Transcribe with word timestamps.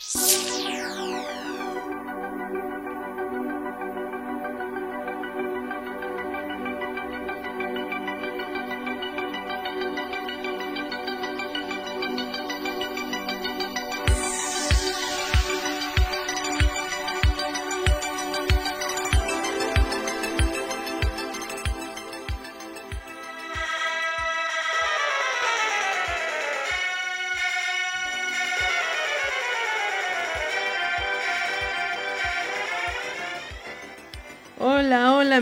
you 0.00 0.47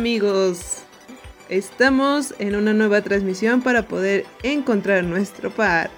amigos. 0.06 0.84
Estamos 1.48 2.32
en 2.38 2.54
una 2.54 2.72
nueva 2.72 3.02
transmisión 3.02 3.60
para 3.60 3.88
poder 3.88 4.24
encontrar 4.44 5.02
nuestro 5.02 5.50
par. 5.50 5.90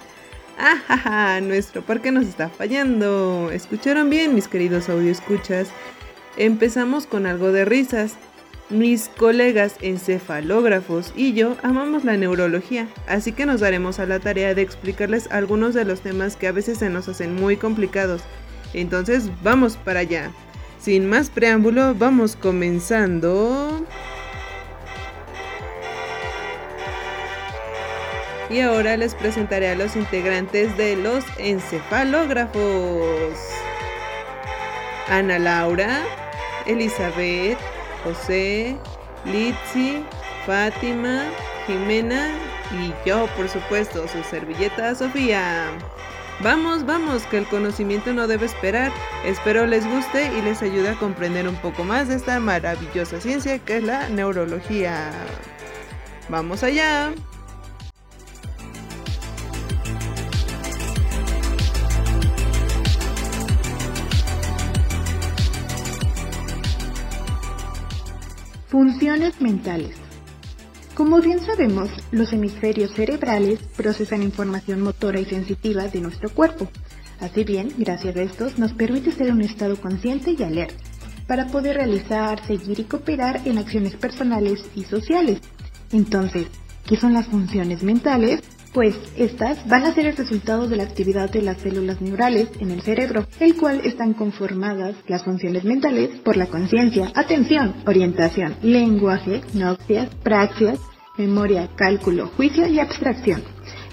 ¡Ajaja! 0.57 1.39
Nuestro 1.41 1.83
par 1.83 2.01
que 2.01 2.11
nos 2.11 2.25
está 2.25 2.49
fallando. 2.49 3.51
¿Escucharon 3.51 4.09
bien, 4.09 4.33
mis 4.33 4.47
queridos 4.47 4.89
escuchas? 4.89 5.67
Empezamos 6.37 7.05
con 7.05 7.27
algo 7.27 7.51
de 7.51 7.65
risas. 7.65 8.15
Mis 8.71 9.09
colegas 9.09 9.75
encefalógrafos 9.79 11.13
y 11.15 11.33
yo 11.33 11.55
amamos 11.61 12.03
la 12.03 12.17
neurología, 12.17 12.87
así 13.07 13.31
que 13.31 13.45
nos 13.45 13.61
daremos 13.61 13.99
a 13.99 14.07
la 14.07 14.19
tarea 14.19 14.55
de 14.55 14.63
explicarles 14.63 15.27
algunos 15.29 15.75
de 15.75 15.85
los 15.85 16.01
temas 16.01 16.35
que 16.35 16.47
a 16.47 16.51
veces 16.51 16.79
se 16.79 16.89
nos 16.89 17.07
hacen 17.07 17.35
muy 17.35 17.57
complicados. 17.57 18.23
Entonces, 18.73 19.29
vamos 19.43 19.77
para 19.77 19.99
allá. 19.99 20.31
Sin 20.81 21.09
más 21.09 21.29
preámbulo, 21.29 21.93
vamos 21.93 22.37
comenzando. 22.37 23.85
Y 28.49 28.61
ahora 28.61 28.97
les 28.97 29.13
presentaré 29.13 29.69
a 29.69 29.75
los 29.75 29.95
integrantes 29.95 30.75
de 30.77 30.95
los 30.95 31.23
encefalógrafos. 31.37 33.37
Ana 35.09 35.37
Laura, 35.37 35.99
Elizabeth, 36.65 37.57
José, 38.03 38.75
Litsi, 39.25 40.03
Fátima, 40.45 41.25
Jimena 41.67 42.29
y 42.71 42.93
yo, 43.07 43.27
por 43.35 43.49
supuesto, 43.49 44.07
su 44.07 44.23
servilleta 44.23 44.95
Sofía. 44.95 45.67
Vamos, 46.41 46.85
vamos, 46.85 47.23
que 47.25 47.37
el 47.37 47.45
conocimiento 47.47 48.13
no 48.13 48.25
debe 48.25 48.45
esperar. 48.45 48.93
Espero 49.25 49.67
les 49.67 49.85
guste 49.85 50.31
y 50.37 50.41
les 50.41 50.61
ayude 50.61 50.89
a 50.89 50.95
comprender 50.95 51.49
un 51.49 51.57
poco 51.57 51.83
más 51.83 52.07
de 52.07 52.15
esta 52.15 52.39
maravillosa 52.39 53.19
ciencia 53.19 53.59
que 53.59 53.77
es 53.77 53.83
la 53.83 54.07
neurología. 54.07 55.11
Vamos 56.29 56.63
allá. 56.63 57.11
Funciones 68.69 69.41
mentales. 69.41 70.08
Como 70.99 71.21
bien 71.21 71.39
sabemos, 71.39 71.89
los 72.11 72.33
hemisferios 72.33 72.91
cerebrales 72.91 73.59
procesan 73.77 74.21
información 74.21 74.81
motora 74.81 75.21
y 75.21 75.23
sensitiva 75.23 75.87
de 75.87 76.01
nuestro 76.01 76.29
cuerpo. 76.29 76.69
Así 77.21 77.45
bien, 77.45 77.71
gracias 77.77 78.17
a 78.17 78.21
estos, 78.21 78.59
nos 78.59 78.73
permite 78.73 79.11
en 79.23 79.35
un 79.35 79.41
estado 79.41 79.79
consciente 79.79 80.35
y 80.37 80.43
alerta, 80.43 80.75
para 81.25 81.47
poder 81.47 81.77
realizar, 81.77 82.45
seguir 82.45 82.81
y 82.81 82.83
cooperar 82.83 83.39
en 83.45 83.59
acciones 83.59 83.95
personales 83.95 84.59
y 84.75 84.83
sociales. 84.83 85.39
Entonces, 85.93 86.47
¿qué 86.85 86.97
son 86.97 87.13
las 87.13 87.27
funciones 87.27 87.81
mentales? 87.81 88.41
Pues 88.73 88.95
estas 89.17 89.67
van 89.67 89.83
a 89.85 89.93
ser 89.95 90.05
el 90.05 90.15
resultado 90.15 90.67
de 90.67 90.75
la 90.75 90.83
actividad 90.83 91.31
de 91.31 91.41
las 91.41 91.57
células 91.57 92.01
neurales 92.01 92.49
en 92.59 92.69
el 92.69 92.81
cerebro, 92.81 93.25
el 93.39 93.55
cual 93.55 93.81
están 93.83 94.13
conformadas 94.13 94.95
las 95.07 95.23
funciones 95.23 95.63
mentales 95.63 96.11
por 96.23 96.37
la 96.37 96.45
conciencia, 96.45 97.11
atención, 97.15 97.73
orientación, 97.87 98.55
lenguaje, 98.61 99.41
nocias, 99.53 100.13
praxias, 100.21 100.79
memoria, 101.17 101.69
cálculo, 101.75 102.27
juicio 102.37 102.67
y 102.67 102.79
abstracción. 102.79 103.41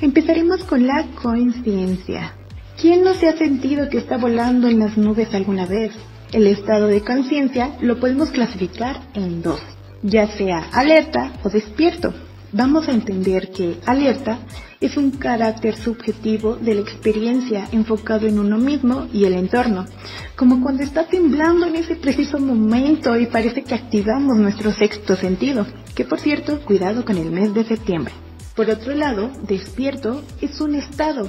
Empezaremos 0.02 0.62
con 0.64 0.86
la 0.86 1.06
conciencia. 1.22 2.34
¿Quién 2.78 3.02
no 3.02 3.14
se 3.14 3.28
ha 3.28 3.36
sentido 3.38 3.88
que 3.88 3.96
está 3.96 4.18
volando 4.18 4.68
en 4.68 4.78
las 4.78 4.98
nubes 4.98 5.32
alguna 5.32 5.64
vez? 5.64 5.92
El 6.32 6.46
estado 6.46 6.88
de 6.88 7.00
conciencia 7.00 7.78
lo 7.80 7.98
podemos 7.98 8.30
clasificar 8.30 9.00
en 9.14 9.40
dos, 9.40 9.60
ya 10.02 10.26
sea 10.36 10.68
alerta 10.72 11.32
o 11.42 11.48
despierto. 11.48 12.12
Vamos 12.56 12.88
a 12.88 12.92
entender 12.92 13.50
que 13.50 13.80
alerta 13.84 14.38
es 14.80 14.96
un 14.96 15.10
carácter 15.10 15.76
subjetivo 15.76 16.56
de 16.56 16.74
la 16.74 16.80
experiencia 16.80 17.68
enfocado 17.70 18.26
en 18.26 18.38
uno 18.38 18.56
mismo 18.56 19.08
y 19.12 19.26
el 19.26 19.34
entorno, 19.34 19.84
como 20.36 20.62
cuando 20.62 20.82
está 20.82 21.06
temblando 21.06 21.66
en 21.66 21.76
ese 21.76 21.96
preciso 21.96 22.38
momento 22.38 23.14
y 23.18 23.26
parece 23.26 23.62
que 23.62 23.74
activamos 23.74 24.38
nuestro 24.38 24.72
sexto 24.72 25.16
sentido, 25.16 25.66
que 25.94 26.06
por 26.06 26.18
cierto, 26.18 26.62
cuidado 26.62 27.04
con 27.04 27.18
el 27.18 27.30
mes 27.30 27.52
de 27.52 27.64
septiembre. 27.64 28.14
Por 28.54 28.70
otro 28.70 28.94
lado, 28.94 29.30
despierto 29.46 30.22
es 30.40 30.58
un 30.58 30.76
estado, 30.76 31.28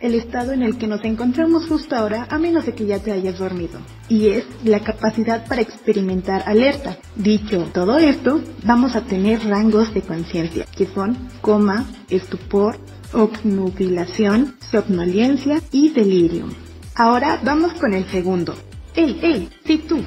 el 0.00 0.14
estado 0.14 0.52
en 0.52 0.62
el 0.62 0.78
que 0.78 0.86
nos 0.86 1.04
encontramos 1.04 1.66
justo 1.66 1.96
ahora 1.96 2.26
a 2.30 2.38
menos 2.38 2.66
de 2.66 2.74
que 2.74 2.86
ya 2.86 2.98
te 2.98 3.12
hayas 3.12 3.38
dormido. 3.38 3.80
Y 4.08 4.28
es 4.28 4.44
la 4.64 4.80
capacidad 4.80 5.46
para 5.46 5.62
experimentar 5.62 6.42
alerta. 6.46 6.98
Dicho 7.16 7.68
todo 7.72 7.98
esto, 7.98 8.40
vamos 8.64 8.96
a 8.96 9.02
tener 9.02 9.44
rangos 9.44 9.92
de 9.94 10.02
conciencia, 10.02 10.66
que 10.76 10.86
son 10.86 11.16
coma, 11.40 11.86
estupor, 12.08 12.78
obnubilación, 13.12 14.56
somnolencia 14.70 15.60
y 15.72 15.90
delirium. 15.90 16.52
Ahora 16.94 17.40
vamos 17.42 17.74
con 17.74 17.94
el 17.94 18.04
segundo. 18.06 18.54
¡Ey, 18.94 19.18
ey! 19.22 19.48
Sí 19.64 19.78
tú, 19.78 20.02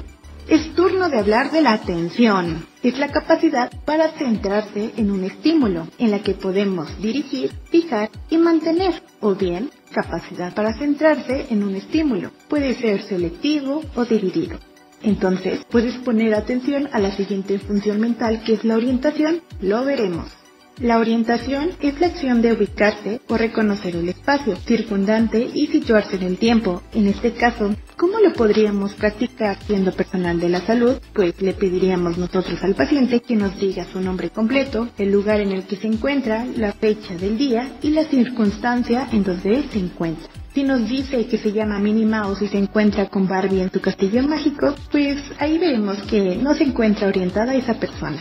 es 0.48 0.74
turno 0.74 1.08
de 1.08 1.18
hablar 1.18 1.50
de 1.50 1.62
la 1.62 1.72
atención. 1.72 2.66
Es 2.82 2.98
la 2.98 3.08
capacidad 3.08 3.70
para 3.84 4.10
centrarse 4.18 4.92
en 4.96 5.10
un 5.10 5.24
estímulo, 5.24 5.86
en 5.98 6.10
la 6.10 6.22
que 6.22 6.34
podemos 6.34 7.00
dirigir, 7.00 7.52
fijar 7.70 8.10
y 8.28 8.38
mantener, 8.38 9.02
o 9.20 9.34
bien 9.34 9.70
capacidad 9.92 10.54
para 10.54 10.76
centrarse 10.78 11.46
en 11.50 11.62
un 11.62 11.76
estímulo. 11.76 12.32
Puede 12.48 12.74
ser 12.74 13.02
selectivo 13.02 13.82
o 13.94 14.04
dividido. 14.04 14.58
Entonces, 15.02 15.60
puedes 15.70 15.96
poner 15.98 16.34
atención 16.34 16.88
a 16.92 16.98
la 16.98 17.14
siguiente 17.16 17.58
función 17.58 18.00
mental 18.00 18.42
que 18.44 18.54
es 18.54 18.64
la 18.64 18.76
orientación, 18.76 19.42
lo 19.60 19.84
veremos. 19.84 20.41
La 20.82 20.98
orientación 20.98 21.70
es 21.80 22.00
la 22.00 22.08
acción 22.08 22.42
de 22.42 22.52
ubicarse 22.52 23.20
o 23.28 23.36
reconocer 23.36 23.94
el 23.94 24.08
espacio 24.08 24.56
circundante 24.56 25.48
y 25.54 25.68
situarse 25.68 26.16
en 26.16 26.24
el 26.24 26.38
tiempo. 26.38 26.82
En 26.92 27.06
este 27.06 27.34
caso, 27.34 27.72
¿cómo 27.96 28.18
lo 28.18 28.32
podríamos 28.32 28.94
practicar 28.94 29.56
siendo 29.64 29.92
personal 29.92 30.40
de 30.40 30.48
la 30.48 30.60
salud? 30.60 30.96
Pues 31.12 31.40
le 31.40 31.52
pediríamos 31.52 32.18
nosotros 32.18 32.60
al 32.64 32.74
paciente 32.74 33.20
que 33.20 33.36
nos 33.36 33.56
diga 33.60 33.86
su 33.92 34.00
nombre 34.00 34.30
completo, 34.30 34.88
el 34.98 35.12
lugar 35.12 35.38
en 35.40 35.52
el 35.52 35.62
que 35.66 35.76
se 35.76 35.86
encuentra, 35.86 36.44
la 36.56 36.72
fecha 36.72 37.14
del 37.14 37.38
día 37.38 37.70
y 37.80 37.90
la 37.90 38.02
circunstancia 38.06 39.06
en 39.12 39.22
donde 39.22 39.62
se 39.70 39.78
encuentra. 39.78 40.30
Si 40.52 40.64
nos 40.64 40.88
dice 40.88 41.26
que 41.26 41.38
se 41.38 41.52
llama 41.52 41.78
Minnie 41.78 42.06
Mouse 42.06 42.42
y 42.42 42.48
se 42.48 42.58
encuentra 42.58 43.08
con 43.08 43.28
Barbie 43.28 43.62
en 43.62 43.70
su 43.70 43.80
castillo 43.80 44.24
mágico, 44.24 44.74
pues 44.90 45.22
ahí 45.38 45.58
vemos 45.58 45.98
que 46.10 46.34
no 46.42 46.54
se 46.54 46.64
encuentra 46.64 47.06
orientada 47.06 47.54
esa 47.54 47.74
persona. 47.74 48.20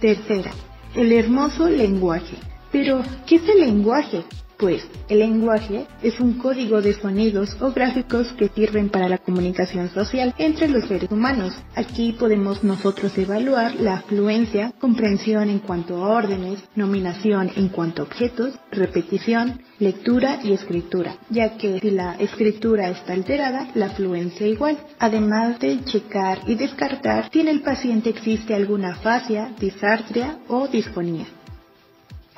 Tercera, 0.00 0.50
el 0.94 1.12
hermoso 1.12 1.68
lenguaje. 1.68 2.36
Pero, 2.70 3.02
¿qué 3.26 3.36
es 3.36 3.48
el 3.48 3.60
lenguaje? 3.60 4.24
Pues 4.62 4.86
el 5.08 5.18
lenguaje 5.18 5.88
es 6.04 6.20
un 6.20 6.34
código 6.34 6.80
de 6.80 6.92
sonidos 6.92 7.56
o 7.60 7.72
gráficos 7.72 8.32
que 8.34 8.46
sirven 8.46 8.90
para 8.90 9.08
la 9.08 9.18
comunicación 9.18 9.90
social 9.90 10.32
entre 10.38 10.68
los 10.68 10.84
seres 10.84 11.10
humanos. 11.10 11.52
Aquí 11.74 12.12
podemos 12.12 12.62
nosotros 12.62 13.18
evaluar 13.18 13.74
la 13.80 13.94
afluencia, 13.94 14.72
comprensión 14.78 15.50
en 15.50 15.58
cuanto 15.58 15.96
a 15.96 16.10
órdenes, 16.10 16.60
nominación 16.76 17.50
en 17.56 17.70
cuanto 17.70 18.02
a 18.02 18.04
objetos, 18.04 18.54
repetición, 18.70 19.60
lectura 19.80 20.38
y 20.44 20.52
escritura, 20.52 21.16
ya 21.28 21.56
que 21.56 21.80
si 21.80 21.90
la 21.90 22.14
escritura 22.20 22.88
está 22.88 23.14
alterada, 23.14 23.68
la 23.74 23.86
afluencia 23.86 24.46
igual. 24.46 24.78
Además 25.00 25.58
de 25.58 25.82
checar 25.82 26.38
y 26.46 26.54
descartar 26.54 27.28
si 27.32 27.40
en 27.40 27.48
el 27.48 27.62
paciente 27.62 28.10
existe 28.10 28.54
alguna 28.54 28.94
fascia, 28.94 29.50
disartria 29.58 30.38
o 30.46 30.68
disfonía. 30.68 31.26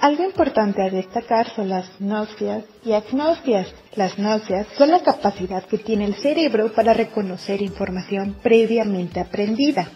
Algo 0.04 0.22
importante 0.22 0.82
a 0.82 0.90
destacar 0.90 1.48
son 1.56 1.70
las 1.70 1.98
náuseas 1.98 2.64
y 2.84 2.92
agnosias. 2.92 3.68
Las 3.96 4.18
náuseas 4.18 4.66
son 4.76 4.90
la 4.90 5.02
capacidad 5.02 5.64
que 5.64 5.78
tiene 5.78 6.04
el 6.04 6.16
cerebro 6.16 6.70
para 6.74 6.92
reconocer 6.92 7.62
información 7.62 8.36
previamente 8.42 9.18
aprendida, 9.18 9.88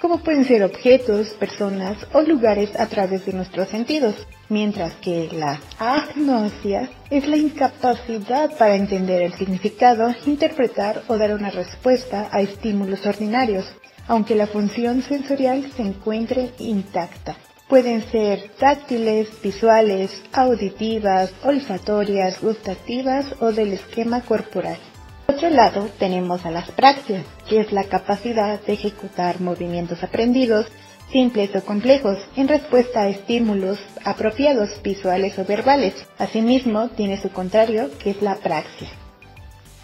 como 0.00 0.18
pueden 0.18 0.46
ser 0.46 0.64
objetos, 0.64 1.28
personas 1.34 1.96
o 2.12 2.22
lugares 2.22 2.74
a 2.74 2.86
través 2.86 3.24
de 3.24 3.34
nuestros 3.34 3.68
sentidos, 3.68 4.26
mientras 4.48 4.94
que 4.94 5.28
la 5.32 5.60
agnosia 5.78 6.90
es 7.08 7.28
la 7.28 7.36
incapacidad 7.36 8.50
para 8.58 8.74
entender 8.74 9.22
el 9.22 9.34
significado, 9.34 10.12
interpretar 10.26 11.04
o 11.06 11.16
dar 11.16 11.32
una 11.34 11.50
respuesta 11.50 12.28
a 12.32 12.40
estímulos 12.40 13.06
ordinarios, 13.06 13.72
aunque 14.08 14.34
la 14.34 14.48
función 14.48 15.02
sensorial 15.02 15.70
se 15.76 15.82
encuentre 15.82 16.50
intacta. 16.58 17.36
Pueden 17.72 18.02
ser 18.10 18.50
táctiles, 18.58 19.28
visuales, 19.40 20.10
auditivas, 20.34 21.32
olfatorias, 21.42 22.38
gustativas 22.42 23.24
o 23.40 23.50
del 23.50 23.72
esquema 23.72 24.20
corporal. 24.20 24.76
Por 25.24 25.36
otro 25.36 25.48
lado, 25.48 25.88
tenemos 25.98 26.44
a 26.44 26.50
las 26.50 26.70
praxias, 26.72 27.24
que 27.48 27.60
es 27.60 27.72
la 27.72 27.84
capacidad 27.84 28.60
de 28.60 28.74
ejecutar 28.74 29.40
movimientos 29.40 30.02
aprendidos, 30.02 30.66
simples 31.10 31.56
o 31.56 31.64
complejos, 31.64 32.18
en 32.36 32.48
respuesta 32.48 33.04
a 33.04 33.08
estímulos 33.08 33.78
apropiados 34.04 34.68
visuales 34.82 35.38
o 35.38 35.46
verbales. 35.46 35.94
Asimismo, 36.18 36.90
tiene 36.90 37.22
su 37.22 37.30
contrario, 37.30 37.88
que 37.98 38.10
es 38.10 38.20
la 38.20 38.34
praxis. 38.34 39.01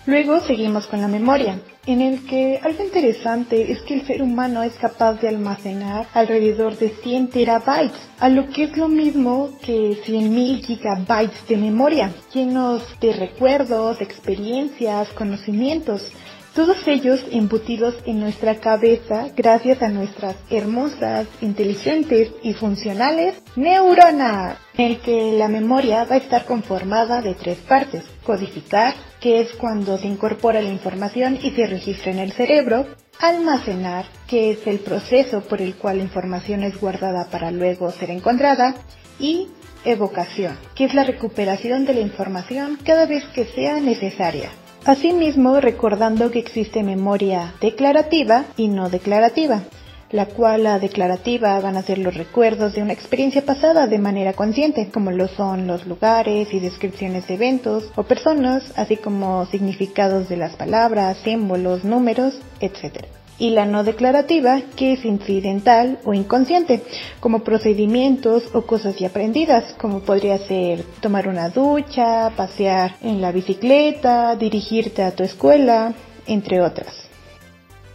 Luego 0.08 0.40
seguimos 0.40 0.86
con 0.86 1.02
la 1.02 1.06
memoria, 1.06 1.60
en 1.84 2.00
el 2.00 2.24
que 2.24 2.58
algo 2.62 2.82
interesante 2.82 3.70
es 3.70 3.82
que 3.82 3.92
el 3.92 4.06
ser 4.06 4.22
humano 4.22 4.62
es 4.62 4.72
capaz 4.76 5.20
de 5.20 5.28
almacenar 5.28 6.06
alrededor 6.14 6.78
de 6.78 6.88
100 6.88 7.28
terabytes, 7.28 7.92
a 8.18 8.30
lo 8.30 8.48
que 8.48 8.64
es 8.64 8.76
lo 8.78 8.88
mismo 8.88 9.50
que 9.60 9.98
100.000 10.06 10.64
gigabytes 10.64 11.46
de 11.46 11.58
memoria, 11.58 12.10
llenos 12.32 12.82
de 13.02 13.12
recuerdos, 13.12 14.00
experiencias, 14.00 15.10
conocimientos, 15.10 16.10
todos 16.58 16.88
ellos 16.88 17.24
embutidos 17.30 17.94
en 18.04 18.18
nuestra 18.18 18.56
cabeza 18.56 19.28
gracias 19.36 19.80
a 19.80 19.90
nuestras 19.90 20.34
hermosas, 20.50 21.28
inteligentes 21.40 22.32
y 22.42 22.52
funcionales 22.52 23.40
neuronas, 23.54 24.58
en 24.76 24.86
el 24.86 24.98
que 24.98 25.34
la 25.38 25.46
memoria 25.46 26.02
va 26.02 26.16
a 26.16 26.18
estar 26.18 26.46
conformada 26.46 27.22
de 27.22 27.34
tres 27.34 27.58
partes. 27.58 28.02
Codificar, 28.24 28.92
que 29.20 29.40
es 29.40 29.52
cuando 29.52 29.98
se 29.98 30.08
incorpora 30.08 30.60
la 30.60 30.70
información 30.70 31.38
y 31.40 31.52
se 31.52 31.64
registra 31.64 32.10
en 32.10 32.18
el 32.18 32.32
cerebro. 32.32 32.88
Almacenar, 33.20 34.06
que 34.26 34.50
es 34.50 34.66
el 34.66 34.80
proceso 34.80 35.42
por 35.42 35.62
el 35.62 35.76
cual 35.76 35.98
la 35.98 36.02
información 36.02 36.64
es 36.64 36.80
guardada 36.80 37.30
para 37.30 37.52
luego 37.52 37.92
ser 37.92 38.10
encontrada. 38.10 38.74
Y 39.20 39.46
evocación, 39.84 40.58
que 40.74 40.86
es 40.86 40.94
la 40.94 41.04
recuperación 41.04 41.86
de 41.86 41.94
la 41.94 42.00
información 42.00 42.80
cada 42.84 43.06
vez 43.06 43.24
que 43.26 43.44
sea 43.44 43.78
necesaria. 43.78 44.50
Asimismo, 44.88 45.60
recordando 45.60 46.30
que 46.30 46.38
existe 46.38 46.82
memoria 46.82 47.52
declarativa 47.60 48.46
y 48.56 48.68
no 48.68 48.88
declarativa, 48.88 49.64
la 50.10 50.24
cual 50.24 50.64
la 50.64 50.78
declarativa 50.78 51.60
van 51.60 51.76
a 51.76 51.82
ser 51.82 51.98
los 51.98 52.14
recuerdos 52.14 52.74
de 52.74 52.80
una 52.80 52.94
experiencia 52.94 53.44
pasada 53.44 53.86
de 53.86 53.98
manera 53.98 54.32
consciente, 54.32 54.88
como 54.88 55.10
lo 55.10 55.28
son 55.28 55.66
los 55.66 55.86
lugares 55.86 56.54
y 56.54 56.58
descripciones 56.58 57.26
de 57.26 57.34
eventos 57.34 57.92
o 57.96 58.04
personas, 58.04 58.72
así 58.76 58.96
como 58.96 59.44
significados 59.44 60.30
de 60.30 60.38
las 60.38 60.56
palabras, 60.56 61.18
símbolos, 61.18 61.84
números, 61.84 62.40
etc 62.60 63.08
y 63.38 63.50
la 63.50 63.64
no 63.64 63.84
declarativa, 63.84 64.60
que 64.76 64.94
es 64.94 65.04
incidental 65.04 65.98
o 66.04 66.14
inconsciente, 66.14 66.82
como 67.20 67.44
procedimientos 67.44 68.44
o 68.52 68.62
cosas 68.62 68.96
ya 68.96 69.08
aprendidas, 69.08 69.74
como 69.74 70.00
podría 70.00 70.38
ser 70.38 70.82
tomar 71.00 71.28
una 71.28 71.48
ducha, 71.48 72.30
pasear 72.36 72.96
en 73.00 73.20
la 73.20 73.32
bicicleta, 73.32 74.34
dirigirte 74.36 75.02
a 75.02 75.12
tu 75.12 75.22
escuela, 75.22 75.94
entre 76.26 76.60
otras. 76.60 77.08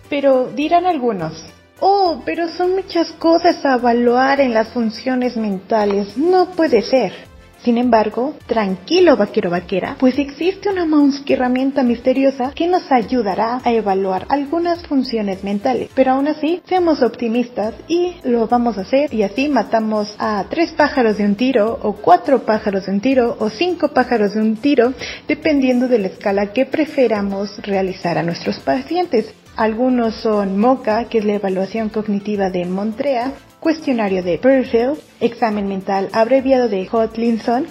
Pero 0.10 0.48
dirán 0.48 0.86
algunos, 0.86 1.34
oh, 1.80 2.22
pero 2.26 2.48
son 2.48 2.76
muchas 2.76 3.12
cosas 3.14 3.66
a 3.66 3.76
evaluar 3.76 4.40
en 4.40 4.54
las 4.54 4.70
funciones 4.70 5.36
mentales, 5.36 6.18
no 6.18 6.52
puede 6.52 6.82
ser. 6.82 7.33
Sin 7.64 7.78
embargo, 7.78 8.36
tranquilo 8.46 9.16
vaquero 9.16 9.50
vaquera, 9.50 9.96
pues 9.98 10.20
existe 10.20 10.70
una 10.70 10.86
herramienta 11.28 11.82
misteriosa 11.82 12.52
que 12.54 12.68
nos 12.68 12.92
ayudará 12.92 13.62
a 13.64 13.72
evaluar 13.72 14.26
algunas 14.30 14.86
funciones 14.86 15.44
mentales. 15.44 15.90
Pero 15.96 16.12
aún 16.12 16.28
así, 16.28 16.62
seamos 16.68 17.02
optimistas 17.02 17.74
y 17.88 18.16
lo 18.24 18.48
vamos 18.48 18.78
a 18.78 18.82
hacer 18.82 19.14
y 19.14 19.24
así 19.24 19.48
matamos 19.48 20.14
a 20.20 20.46
tres 20.50 20.72
pájaros 20.72 21.18
de 21.18 21.26
un 21.26 21.36
tiro 21.36 21.80
o 21.82 21.94
cuatro 21.94 22.40
pájaros 22.40 22.86
de 22.86 22.92
un 22.92 23.00
tiro 23.00 23.38
o 23.40 23.50
cinco 23.50 23.90
pájaros 23.90 24.34
de 24.34 24.42
un 24.42 24.58
tiro 24.58 24.94
dependiendo 25.28 25.88
de 25.88 26.00
la 26.00 26.08
escala 26.08 26.52
que 26.52 26.66
preferamos 26.66 27.58
realizar 27.64 28.18
a 28.18 28.24
nuestros 28.24 28.60
pacientes. 28.60 29.34
Algunos 29.56 30.16
son 30.16 30.58
MOCA, 30.58 31.06
que 31.06 31.20
es 31.20 31.26
la 31.26 31.36
evaluación 31.36 31.90
cognitiva 31.90 32.50
de 32.50 32.66
Montrea, 32.66 33.34
cuestionario 33.64 34.22
de 34.24 34.38
Perfil, 34.38 35.02
examen 35.22 35.70
mental 35.70 36.10
abreviado 36.12 36.68
de 36.68 36.88
Hodgkinson, 36.92 37.66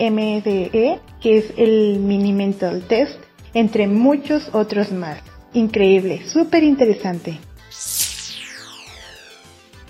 MDE, 0.00 1.00
que 1.20 1.38
es 1.38 1.52
el 1.58 1.98
Mini 2.00 2.32
Mental 2.32 2.82
Test, 2.88 3.20
entre 3.52 3.86
muchos 3.86 4.48
otros 4.54 4.90
más. 4.90 5.18
Increíble, 5.52 6.26
súper 6.26 6.64
interesante. 6.64 7.38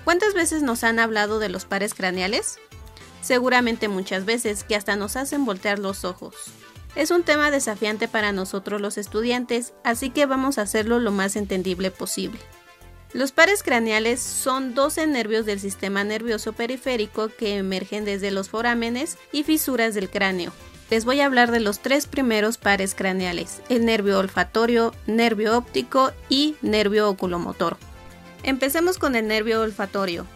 ¿Cuántas 0.03 0.35
veces 0.35 0.63
nos 0.63 0.83
han 0.83 0.99
hablado 0.99 1.39
de 1.39 1.49
los 1.49 1.65
pares 1.65 1.95
craneales? 1.95 2.59
Seguramente 3.23 3.87
muchas 3.87 4.25
veces 4.25 4.65
que 4.65 4.75
hasta 4.75 4.97
nos 4.97 5.17
hacen 5.17 5.47
voltear 5.47 5.79
los 5.79 6.05
ojos. 6.05 6.35
Es 6.97 7.13
un 7.13 7.23
tema 7.23 7.53
desafiante 7.53 8.09
para 8.09 8.33
nosotros 8.33 8.81
los 8.81 8.99
estudiantes, 8.99 9.73
así 9.85 10.11
que 10.11 10.27
vamos 10.27 10.59
a 10.59 10.63
hacerlo 10.63 10.99
lo 10.99 11.13
más 11.13 11.37
entendible 11.37 11.93
posible. 11.93 12.41
Los 13.15 13.31
pares 13.31 13.63
craneales 13.63 14.19
son 14.21 14.75
12 14.75 15.07
nervios 15.07 15.47
del 15.47 15.61
sistema 15.61 16.03
nervioso 16.03 16.53
periférico 16.53 17.29
que 17.29 17.57
emergen 17.57 18.05
desde 18.05 18.33
los 18.33 18.49
forámenes 18.49 19.19
y 19.31 19.45
fisuras 19.45 19.95
del 19.95 20.11
cráneo. 20.11 20.53
Les 20.91 21.05
voy 21.05 21.21
a 21.21 21.27
hablar 21.27 21.53
de 21.53 21.61
los 21.61 21.79
tres 21.79 22.09
primeros 22.09 22.59
pares 22.59 22.97
craneales, 22.97 23.63
el 23.69 23.85
nervio 23.85 24.19
olfatorio, 24.19 24.93
nervio 25.07 25.57
óptico 25.57 26.11
y 26.29 26.57
nervio 26.61 27.09
oculomotor. 27.09 27.77
Empecemos 28.43 28.99
con 28.99 29.15
el 29.15 29.29
nervio 29.29 29.63
olfatorio. 29.63 30.27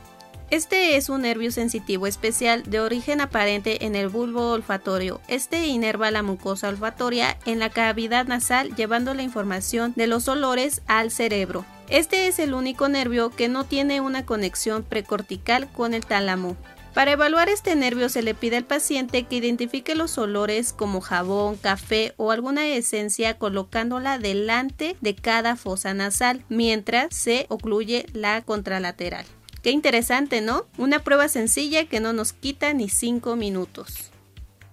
Este 0.50 0.96
es 0.96 1.08
un 1.08 1.22
nervio 1.22 1.50
sensitivo 1.50 2.06
especial 2.06 2.62
de 2.62 2.78
origen 2.78 3.20
aparente 3.20 3.86
en 3.86 3.96
el 3.96 4.08
bulbo 4.08 4.52
olfatorio. 4.52 5.20
Este 5.26 5.66
inerva 5.66 6.12
la 6.12 6.22
mucosa 6.22 6.68
olfatoria 6.68 7.38
en 7.44 7.58
la 7.58 7.70
cavidad 7.70 8.28
nasal 8.28 8.72
llevando 8.76 9.14
la 9.14 9.22
información 9.22 9.94
de 9.96 10.06
los 10.06 10.28
olores 10.28 10.80
al 10.86 11.10
cerebro. 11.10 11.64
Este 11.88 12.26
es 12.26 12.38
el 12.38 12.52
único 12.52 12.88
nervio 12.88 13.30
que 13.30 13.48
no 13.48 13.64
tiene 13.64 14.02
una 14.02 14.26
conexión 14.26 14.82
precortical 14.82 15.70
con 15.72 15.94
el 15.94 16.04
tálamo. 16.04 16.54
Para 16.92 17.12
evaluar 17.12 17.48
este 17.48 17.76
nervio 17.76 18.08
se 18.08 18.22
le 18.22 18.34
pide 18.34 18.56
al 18.56 18.64
paciente 18.64 19.22
que 19.22 19.36
identifique 19.36 19.94
los 19.94 20.18
olores 20.18 20.72
como 20.72 21.00
jabón, 21.00 21.56
café 21.56 22.12
o 22.16 22.30
alguna 22.30 22.66
esencia 22.66 23.38
colocándola 23.38 24.18
delante 24.18 24.96
de 25.00 25.14
cada 25.14 25.56
fosa 25.56 25.94
nasal 25.94 26.44
mientras 26.48 27.14
se 27.14 27.46
ocluye 27.48 28.06
la 28.12 28.42
contralateral. 28.42 29.24
Qué 29.62 29.70
interesante, 29.70 30.40
¿no? 30.40 30.66
Una 30.76 30.98
prueba 31.00 31.28
sencilla 31.28 31.86
que 31.86 32.00
no 32.00 32.12
nos 32.12 32.32
quita 32.32 32.72
ni 32.74 32.88
5 32.88 33.36
minutos. 33.36 34.07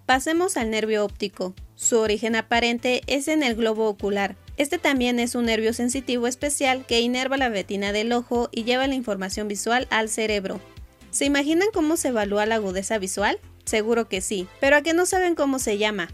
Pasemos 0.06 0.56
al 0.56 0.70
nervio 0.70 1.04
óptico. 1.04 1.56
Su 1.74 1.98
origen 1.98 2.36
aparente 2.36 3.02
es 3.08 3.28
en 3.28 3.42
el 3.42 3.56
globo 3.56 3.88
ocular. 3.90 4.36
Este 4.56 4.78
también 4.78 5.20
es 5.20 5.34
un 5.34 5.46
nervio 5.46 5.74
sensitivo 5.74 6.28
especial 6.28 6.86
que 6.86 7.02
inerva 7.02 7.38
la 7.38 7.50
retina 7.50 7.92
del 7.92 8.14
ojo 8.14 8.50
y 8.52 8.66
lleva 8.66 8.86
la 8.86 8.94
información 8.94 9.48
visual 9.48 9.88
al 9.90 10.10
cerebro. 10.10 10.62
¿Se 11.10 11.26
imaginan 11.26 11.70
cómo 11.74 11.98
se 11.98 12.10
evalúa 12.10 12.46
la 12.46 12.56
agudeza 12.56 13.00
visual? 13.00 13.40
Seguro 13.66 14.08
que 14.08 14.22
sí, 14.22 14.48
pero 14.60 14.76
a 14.76 14.84
qué 14.84 14.94
no 14.94 15.08
saben 15.08 15.34
cómo 15.34 15.58
se 15.58 15.80
llama. 15.80 16.10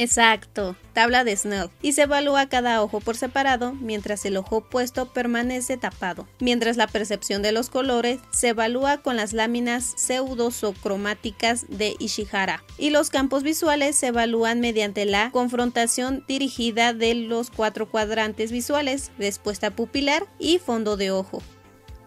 Exacto, 0.00 0.76
tabla 0.94 1.24
de 1.24 1.36
Snell, 1.36 1.68
y 1.82 1.92
se 1.92 2.04
evalúa 2.04 2.48
cada 2.48 2.82
ojo 2.82 3.00
por 3.00 3.18
separado 3.18 3.74
mientras 3.74 4.24
el 4.24 4.38
ojo 4.38 4.56
opuesto 4.56 5.12
permanece 5.12 5.76
tapado, 5.76 6.26
mientras 6.38 6.78
la 6.78 6.86
percepción 6.86 7.42
de 7.42 7.52
los 7.52 7.68
colores 7.68 8.18
se 8.30 8.48
evalúa 8.48 9.02
con 9.02 9.16
las 9.16 9.34
láminas 9.34 9.92
pseudosocromáticas 9.98 11.66
de 11.68 11.96
Ishihara, 11.98 12.64
y 12.78 12.88
los 12.88 13.10
campos 13.10 13.42
visuales 13.42 13.94
se 13.94 14.06
evalúan 14.06 14.60
mediante 14.60 15.04
la 15.04 15.30
confrontación 15.32 16.24
dirigida 16.26 16.94
de 16.94 17.14
los 17.14 17.50
cuatro 17.50 17.90
cuadrantes 17.90 18.52
visuales, 18.52 19.10
respuesta 19.18 19.70
pupilar 19.70 20.26
y 20.38 20.60
fondo 20.60 20.96
de 20.96 21.10
ojo. 21.10 21.42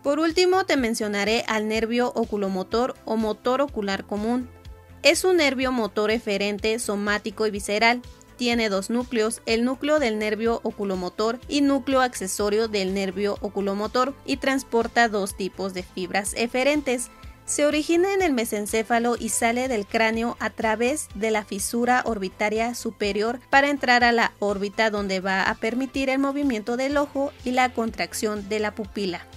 Por 0.01 0.19
último, 0.19 0.65
te 0.65 0.77
mencionaré 0.77 1.45
al 1.47 1.67
nervio 1.67 2.11
oculomotor 2.15 2.95
o 3.05 3.17
motor 3.17 3.61
ocular 3.61 4.03
común, 4.03 4.49
es 5.03 5.23
un 5.23 5.37
nervio 5.37 5.71
motor 5.71 6.11
eferente, 6.11 6.79
somático 6.79 7.45
y 7.45 7.51
visceral. 7.51 8.01
Tiene 8.37 8.69
dos 8.69 8.89
núcleos, 8.89 9.41
el 9.45 9.63
núcleo 9.63 9.99
del 9.99 10.17
nervio 10.17 10.59
oculomotor 10.63 11.39
y 11.47 11.61
núcleo 11.61 12.01
accesorio 12.01 12.67
del 12.67 12.93
nervio 12.93 13.37
oculomotor, 13.41 14.15
y 14.25 14.37
transporta 14.37 15.07
dos 15.09 15.35
tipos 15.35 15.73
de 15.73 15.83
fibras 15.83 16.33
eferentes. 16.35 17.11
Se 17.45 17.65
origina 17.65 18.13
en 18.13 18.21
el 18.21 18.31
mesencéfalo 18.31 19.17
y 19.19 19.29
sale 19.29 19.67
del 19.67 19.85
cráneo 19.85 20.37
a 20.39 20.49
través 20.49 21.09
de 21.13 21.29
la 21.29 21.43
fisura 21.43 22.01
orbitaria 22.05 22.73
superior 22.73 23.39
para 23.49 23.69
entrar 23.69 24.05
a 24.05 24.13
la 24.13 24.31
órbita 24.39 24.89
donde 24.89 25.19
va 25.19 25.43
a 25.43 25.55
permitir 25.55 26.09
el 26.09 26.19
movimiento 26.19 26.77
del 26.77 26.95
ojo 26.95 27.33
y 27.43 27.51
la 27.51 27.73
contracción 27.73 28.47
de 28.47 28.59
la 28.59 28.73
pupila. 28.73 29.27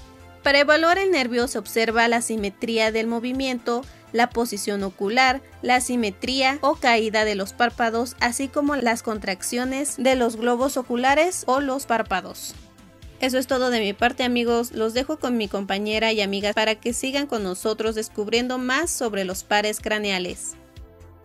Para 0.45 0.61
evaluar 0.61 0.99
el 0.99 1.11
nervio 1.11 1.49
se 1.49 1.59
observa 1.59 2.07
la 2.07 2.23
simetría 2.23 2.93
del 2.93 3.09
movimiento, 3.09 3.83
la 4.13 4.31
posición 4.31 4.83
ocular, 4.83 5.41
la 5.63 5.81
simetría 5.81 6.59
o 6.61 6.75
caída 6.75 7.25
de 7.25 7.35
los 7.35 7.53
párpados, 7.53 8.17
así 8.21 8.49
como 8.49 8.77
las 8.77 9.03
contracciones 9.03 9.97
de 9.97 10.15
los 10.17 10.37
globos 10.37 10.77
oculares 10.77 11.45
o 11.47 11.61
los 11.61 11.87
párpados. 11.87 12.55
Eso 13.21 13.39
es 13.39 13.47
todo 13.47 13.71
de 13.71 13.81
mi 13.81 13.93
parte 13.95 14.25
amigos, 14.25 14.73
los 14.73 14.93
dejo 14.93 15.19
con 15.19 15.37
mi 15.39 15.49
compañera 15.49 16.13
y 16.13 16.21
amiga 16.21 16.53
para 16.53 16.75
que 16.75 16.93
sigan 16.93 17.27
con 17.27 17.43
nosotros 17.43 17.95
descubriendo 17.95 18.59
más 18.59 18.91
sobre 18.91 19.25
los 19.25 19.43
pares 19.43 19.81
craneales. 19.81 20.55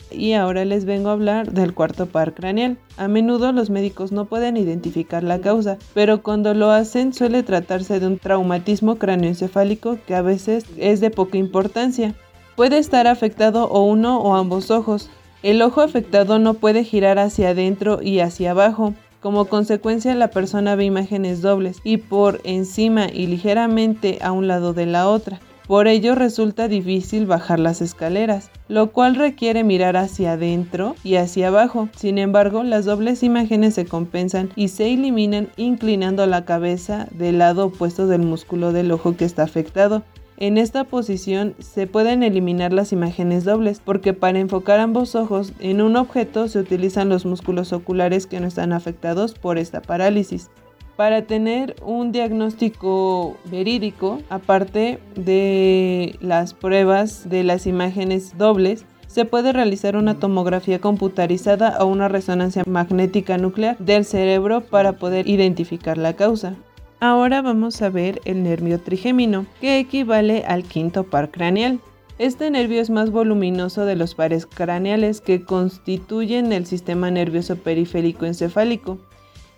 Y 0.10 0.34
ahora 0.34 0.66
les 0.66 0.86
vengo 0.86 1.10
a 1.10 1.14
hablar 1.14 1.52
del 1.52 1.74
cuarto 1.74 2.06
par 2.06 2.34
craneal. 2.34 2.78
A 2.98 3.08
menudo 3.08 3.52
los 3.52 3.70
médicos 3.70 4.12
no 4.12 4.26
pueden 4.26 4.58
identificar 4.58 5.24
la 5.24 5.40
causa, 5.40 5.78
pero 5.94 6.22
cuando 6.22 6.54
lo 6.54 6.72
hacen 6.72 7.14
suele 7.14 7.44
tratarse 7.44 8.00
de 8.00 8.08
un 8.08 8.20
traumatismo 8.20 8.98
cráneoencefálico 8.98 9.98
que 10.06 10.16
a 10.16 10.22
veces 10.22 10.66
es 10.78 11.00
de 11.00 11.12
poca 11.12 11.38
importancia. 11.38 12.16
Puede 12.56 12.78
estar 12.78 13.08
afectado 13.08 13.66
o 13.66 13.84
uno 13.86 14.20
o 14.20 14.36
ambos 14.36 14.72
ojos. 14.72 15.10
El 15.44 15.62
ojo 15.62 15.82
afectado 15.82 16.38
no 16.38 16.56
puede 16.56 16.84
girar 16.84 17.18
hacia 17.18 17.50
adentro 17.50 18.02
y 18.02 18.20
hacia 18.20 18.52
abajo, 18.52 18.94
como 19.22 19.46
consecuencia 19.46 20.14
la 20.16 20.30
persona 20.30 20.76
ve 20.76 20.86
imágenes 20.86 21.42
dobles 21.42 21.78
y 21.84 21.98
por 21.98 22.42
encima 22.44 23.08
y 23.08 23.28
ligeramente 23.28 24.20
a 24.22 24.32
un 24.32 24.48
lado 24.48 24.74
de 24.74 24.86
la 24.86 25.08
otra. 25.08 25.40
Por 25.68 25.88
ello 25.88 26.16
resulta 26.16 26.68
difícil 26.68 27.26
bajar 27.26 27.60
las 27.60 27.82
escaleras, 27.82 28.52
lo 28.68 28.92
cual 28.92 29.16
requiere 29.16 29.64
mirar 29.64 29.96
hacia 29.96 30.34
adentro 30.34 30.96
y 31.04 31.16
hacia 31.16 31.48
abajo. 31.48 31.88
Sin 31.96 32.18
embargo, 32.18 32.64
las 32.64 32.84
dobles 32.84 33.24
imágenes 33.24 33.76
se 33.76 33.86
compensan 33.86 34.50
y 34.58 34.68
se 34.68 34.92
eliminan 34.92 35.48
inclinando 35.56 36.26
la 36.26 36.44
cabeza 36.44 37.08
del 37.12 37.38
lado 37.38 37.68
opuesto 37.68 38.08
del 38.08 38.24
músculo 38.24 38.74
del 38.74 38.92
ojo 38.92 39.16
que 39.16 39.24
está 39.24 39.44
afectado. 39.44 40.04
En 40.42 40.58
esta 40.58 40.86
posición 40.86 41.54
se 41.60 41.86
pueden 41.86 42.24
eliminar 42.24 42.74
las 42.74 42.92
imágenes 42.92 43.44
dobles 43.44 43.80
porque 43.80 44.14
para 44.14 44.40
enfocar 44.40 44.80
ambos 44.80 45.14
ojos 45.14 45.54
en 45.60 45.84
un 45.84 45.96
objeto 45.96 46.48
se 46.48 46.58
utilizan 46.58 47.10
los 47.10 47.28
músculos 47.28 47.72
oculares 47.74 48.26
que 48.26 48.40
no 48.40 48.48
están 48.48 48.74
afectados 48.74 49.36
por 49.36 49.60
esta 49.60 49.84
parálisis. 49.84 50.50
Para 50.96 51.28
tener 51.28 51.76
un 51.86 52.12
diagnóstico 52.12 53.38
verídico, 53.52 54.18
aparte 54.30 54.98
de 55.14 56.16
las 56.22 56.56
pruebas 56.56 57.30
de 57.30 57.44
las 57.44 57.68
imágenes 57.68 58.36
dobles, 58.36 58.88
se 59.06 59.26
puede 59.26 59.54
realizar 59.54 59.96
una 59.96 60.18
tomografía 60.18 60.80
computarizada 60.80 61.78
o 61.84 61.86
una 61.86 62.08
resonancia 62.08 62.64
magnética 62.66 63.38
nuclear 63.38 63.78
del 63.78 64.06
cerebro 64.06 64.62
para 64.62 64.94
poder 64.94 65.28
identificar 65.28 66.00
la 66.00 66.16
causa. 66.16 66.56
Ahora 67.04 67.42
vamos 67.42 67.82
a 67.82 67.90
ver 67.90 68.22
el 68.26 68.44
nervio 68.44 68.80
trigémino, 68.80 69.48
que 69.60 69.80
equivale 69.80 70.44
al 70.46 70.64
quinto 70.64 71.04
par 71.04 71.32
craneal. 71.32 71.80
Este 72.20 72.52
nervio 72.52 72.80
es 72.80 72.92
más 72.92 73.10
voluminoso 73.10 73.86
de 73.86 73.96
los 73.96 74.14
pares 74.14 74.46
craneales 74.46 75.20
que 75.20 75.44
constituyen 75.44 76.54
el 76.54 76.68
sistema 76.68 77.10
nervioso 77.10 77.56
periférico 77.56 78.28
encefálico. 78.28 79.00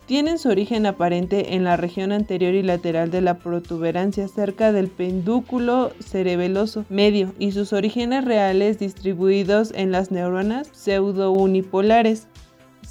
Tienen 0.06 0.40
su 0.40 0.48
origen 0.48 0.86
aparente 0.86 1.56
en 1.56 1.66
la 1.66 1.76
región 1.76 2.14
anterior 2.14 2.54
y 2.54 2.64
lateral 2.64 3.12
de 3.12 3.20
la 3.20 3.40
protuberancia 3.40 4.30
cerca 4.30 4.72
del 4.72 4.88
pendúculo 4.88 5.92
cerebeloso 6.00 6.86
medio 6.88 7.34
y 7.40 7.52
sus 7.52 7.74
orígenes 7.74 8.24
reales 8.24 8.80
distribuidos 8.80 9.74
en 9.76 9.92
las 9.92 10.12
neuronas 10.12 10.70
pseudounipolares. 10.72 12.30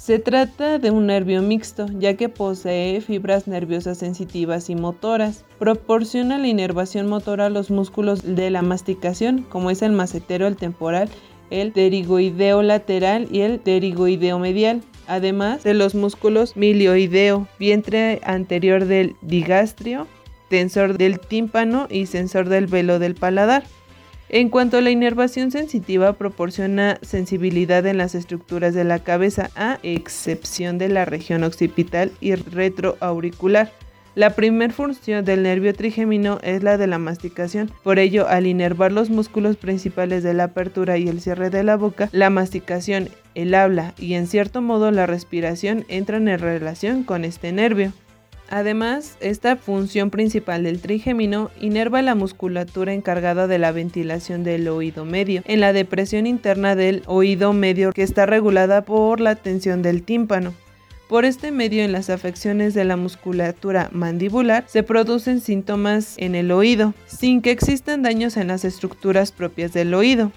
Se 0.03 0.19
trata 0.19 0.79
de 0.79 0.91
un 0.91 1.05
nervio 1.07 1.41
mixto, 1.41 1.85
ya 1.97 2.17
que 2.17 2.27
posee 2.27 2.99
fibras 2.99 3.47
nerviosas 3.47 3.99
sensitivas 3.99 4.69
y 4.69 4.75
motoras. 4.75 5.45
Proporciona 5.59 6.37
la 6.37 6.49
inervación 6.49 7.07
motora 7.07 7.45
a 7.45 7.49
los 7.49 7.71
músculos 7.71 8.21
de 8.35 8.49
la 8.49 8.61
masticación, 8.61 9.43
como 9.43 9.71
es 9.71 9.81
el 9.81 9.93
macetero, 9.93 10.45
el 10.45 10.57
temporal, 10.57 11.07
el 11.51 11.71
pterigoideo 11.71 12.63
lateral 12.63 13.29
y 13.31 13.43
el 13.43 13.59
pterigoideo 13.59 14.39
medial, 14.39 14.81
además 15.07 15.63
de 15.63 15.73
los 15.73 15.95
músculos 15.95 16.57
milioideo, 16.57 17.47
vientre 17.57 18.19
anterior 18.25 18.83
del 18.83 19.15
digastrio, 19.21 20.05
tensor 20.49 20.97
del 20.97 21.21
tímpano 21.21 21.87
y 21.89 22.07
sensor 22.07 22.49
del 22.49 22.67
velo 22.67 22.99
del 22.99 23.15
paladar. 23.15 23.63
En 24.35 24.49
cuanto 24.49 24.77
a 24.77 24.81
la 24.81 24.89
inervación 24.89 25.51
sensitiva, 25.51 26.13
proporciona 26.13 26.97
sensibilidad 27.03 27.85
en 27.85 27.99
las 27.99 28.15
estructuras 28.15 28.73
de 28.73 28.83
la 28.83 28.97
cabeza, 28.97 29.51
a 29.55 29.77
excepción 29.83 30.79
de 30.79 30.89
la 30.89 31.05
región 31.05 31.43
occipital 31.43 32.11
y 32.19 32.33
retroauricular. 32.33 33.71
La 34.15 34.31
primera 34.31 34.73
función 34.73 35.23
del 35.23 35.43
nervio 35.43 35.75
trigémino 35.75 36.39
es 36.41 36.63
la 36.63 36.79
de 36.79 36.87
la 36.87 36.97
masticación. 36.97 37.69
Por 37.83 37.99
ello, 37.99 38.27
al 38.27 38.47
inervar 38.47 38.91
los 38.91 39.11
músculos 39.11 39.55
principales 39.55 40.23
de 40.23 40.33
la 40.33 40.45
apertura 40.45 40.97
y 40.97 41.07
el 41.07 41.21
cierre 41.21 41.51
de 41.51 41.61
la 41.61 41.77
boca, 41.77 42.09
la 42.11 42.31
masticación, 42.31 43.09
el 43.35 43.53
habla 43.53 43.93
y 43.99 44.15
en 44.15 44.25
cierto 44.25 44.63
modo 44.63 44.89
la 44.89 45.05
respiración 45.05 45.85
entran 45.89 46.27
en 46.27 46.39
relación 46.39 47.03
con 47.03 47.23
este 47.23 47.51
nervio. 47.51 47.93
Además, 48.55 49.17
esta 49.19 49.55
función 49.55 50.11
principal 50.11 50.61
del 50.61 50.79
trigémino 50.79 51.49
inerva 51.59 52.03
la 52.03 52.13
musculatura 52.13 52.93
encargada 52.93 53.47
de 53.47 53.57
la 53.57 53.71
ventilación 53.71 54.43
del 54.43 54.67
oído 54.67 55.05
medio, 55.05 55.41
en 55.45 55.59
la 55.59 55.73
depresión 55.73 56.27
interna 56.27 56.75
del 56.75 57.01
oído 57.07 57.51
medio 57.53 57.91
que 57.93 58.03
está 58.03 58.27
regulada 58.27 58.85
por 58.85 59.21
la 59.21 59.33
tensión 59.33 59.81
del 59.81 60.03
tímpano. 60.03 60.53
Por 61.09 61.25
este 61.25 61.51
medio, 61.51 61.83
en 61.83 61.91
las 61.91 62.11
afecciones 62.11 62.75
de 62.75 62.85
la 62.85 62.95
musculatura 62.95 63.89
mandibular 63.91 64.65
se 64.67 64.83
producen 64.83 65.41
síntomas 65.41 66.13
en 66.19 66.35
el 66.35 66.51
oído, 66.51 66.93
sin 67.07 67.41
que 67.41 67.49
existan 67.49 68.03
daños 68.03 68.37
en 68.37 68.49
las 68.49 68.65
estructuras 68.65 69.31
propias 69.31 69.73
del 69.73 69.95
oído. 69.95 70.31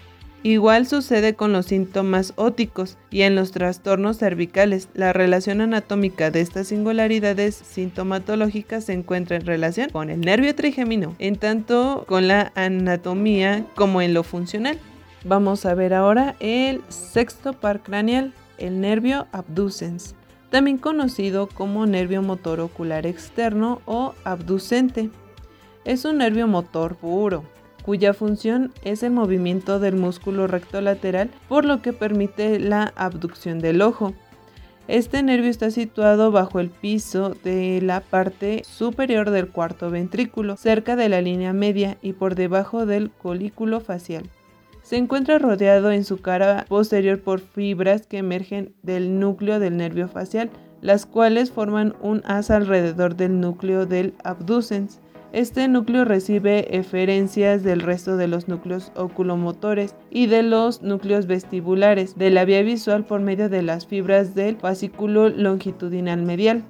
Igual 0.47 0.87
sucede 0.87 1.35
con 1.35 1.53
los 1.53 1.67
síntomas 1.67 2.33
óticos 2.37 2.99
y 3.11 3.23
en 3.23 3.35
los 3.35 3.50
trastornos 3.50 4.19
cervicales. 4.19 4.88
La 4.95 5.12
relación 5.12 5.61
anatómica 5.61 6.31
de 6.31 6.41
estas 6.41 6.69
singularidades 6.69 7.57
sintomatológicas 7.57 8.85
se 8.85 8.93
encuentra 8.93 9.38
en 9.38 9.45
relación 9.45 9.91
con 9.91 10.09
el 10.09 10.21
nervio 10.21 10.55
trigémino, 10.55 11.17
en 11.19 11.35
tanto 11.35 12.05
con 12.07 12.29
la 12.29 12.53
anatomía 12.55 13.67
como 13.75 14.00
en 14.00 14.15
lo 14.15 14.23
funcional. 14.23 14.79
Vamos 15.25 15.67
a 15.67 15.75
ver 15.75 15.93
ahora 15.93 16.37
el 16.38 16.81
sexto 16.91 17.53
par 17.53 17.83
craneal, 17.83 18.33
el 18.57 18.81
nervio 18.81 19.26
abducens, 19.33 20.15
también 20.50 20.79
conocido 20.79 21.49
como 21.49 21.87
nervio 21.87 22.23
motor 22.23 22.61
ocular 22.61 23.05
externo 23.05 23.83
o 23.85 24.15
abducente. 24.23 25.11
Es 25.85 26.05
un 26.05 26.19
nervio 26.19 26.47
motor 26.47 26.95
puro, 26.95 27.43
cuya 27.87 28.12
función 28.12 28.73
es 28.83 29.05
el 29.05 29.12
movimiento 29.12 29.78
del 29.78 29.95
músculo 29.95 30.49
recto 30.49 30.81
lateral, 30.81 31.31
por 31.49 31.64
lo 31.64 31.81
que 31.81 31.93
permite 31.93 32.59
la 32.59 32.93
abducción 32.97 33.61
del 33.61 33.81
ojo. 33.81 34.12
Este 34.88 35.23
nervio 35.23 35.49
está 35.49 35.71
situado 35.71 36.33
bajo 36.33 36.59
el 36.59 36.71
piso 36.71 37.37
de 37.45 37.81
la 37.81 38.00
parte 38.00 38.62
superior 38.64 39.31
del 39.31 39.49
cuarto 39.49 39.88
ventrículo, 39.90 40.57
cerca 40.57 40.97
de 40.97 41.09
la 41.09 41.21
línea 41.21 41.52
media 41.52 41.97
y 42.02 42.12
por 42.12 42.35
debajo 42.35 42.87
del 42.87 43.11
colículo 43.11 43.81
facial. 43.81 44.28
Se 44.83 44.97
encuentra 44.97 45.38
rodeado 45.38 45.90
en 45.93 46.05
su 46.05 46.19
cara 46.19 46.64
posterior 46.69 47.21
por 47.21 47.40
fibras 47.40 48.07
que 48.07 48.19
emergen 48.19 48.75
del 48.83 49.19
núcleo 49.19 49.61
del 49.61 49.76
nervio 49.76 50.09
facial, 50.09 50.50
las 50.81 51.07
cuales 51.07 51.52
forman 51.52 51.95
un 52.00 52.23
asa 52.25 52.57
alrededor 52.57 53.16
del 53.16 53.40
núcleo 53.40 53.87
del 53.87 54.14
abducens. 54.25 55.00
Este 55.37 55.69
núcleo 55.69 56.07
recibe 56.07 56.78
eferencias 56.78 57.62
del 57.62 57.81
resto 57.81 58.16
de 58.16 58.26
los 58.26 58.49
núcleos 58.49 58.90
oculomotores 58.97 59.95
y 60.09 60.28
de 60.28 60.43
los 60.43 60.81
núcleos 60.81 61.26
vestibulares 61.26 62.16
de 62.16 62.31
la 62.31 62.47
vía 62.47 62.62
visual 62.62 63.05
por 63.05 63.21
medio 63.21 63.50
de 63.50 63.61
las 63.61 63.87
fibras 63.87 64.35
del 64.35 64.57
fascículo 64.57 65.28
longitudinal 65.28 66.23
medial. 66.23 66.64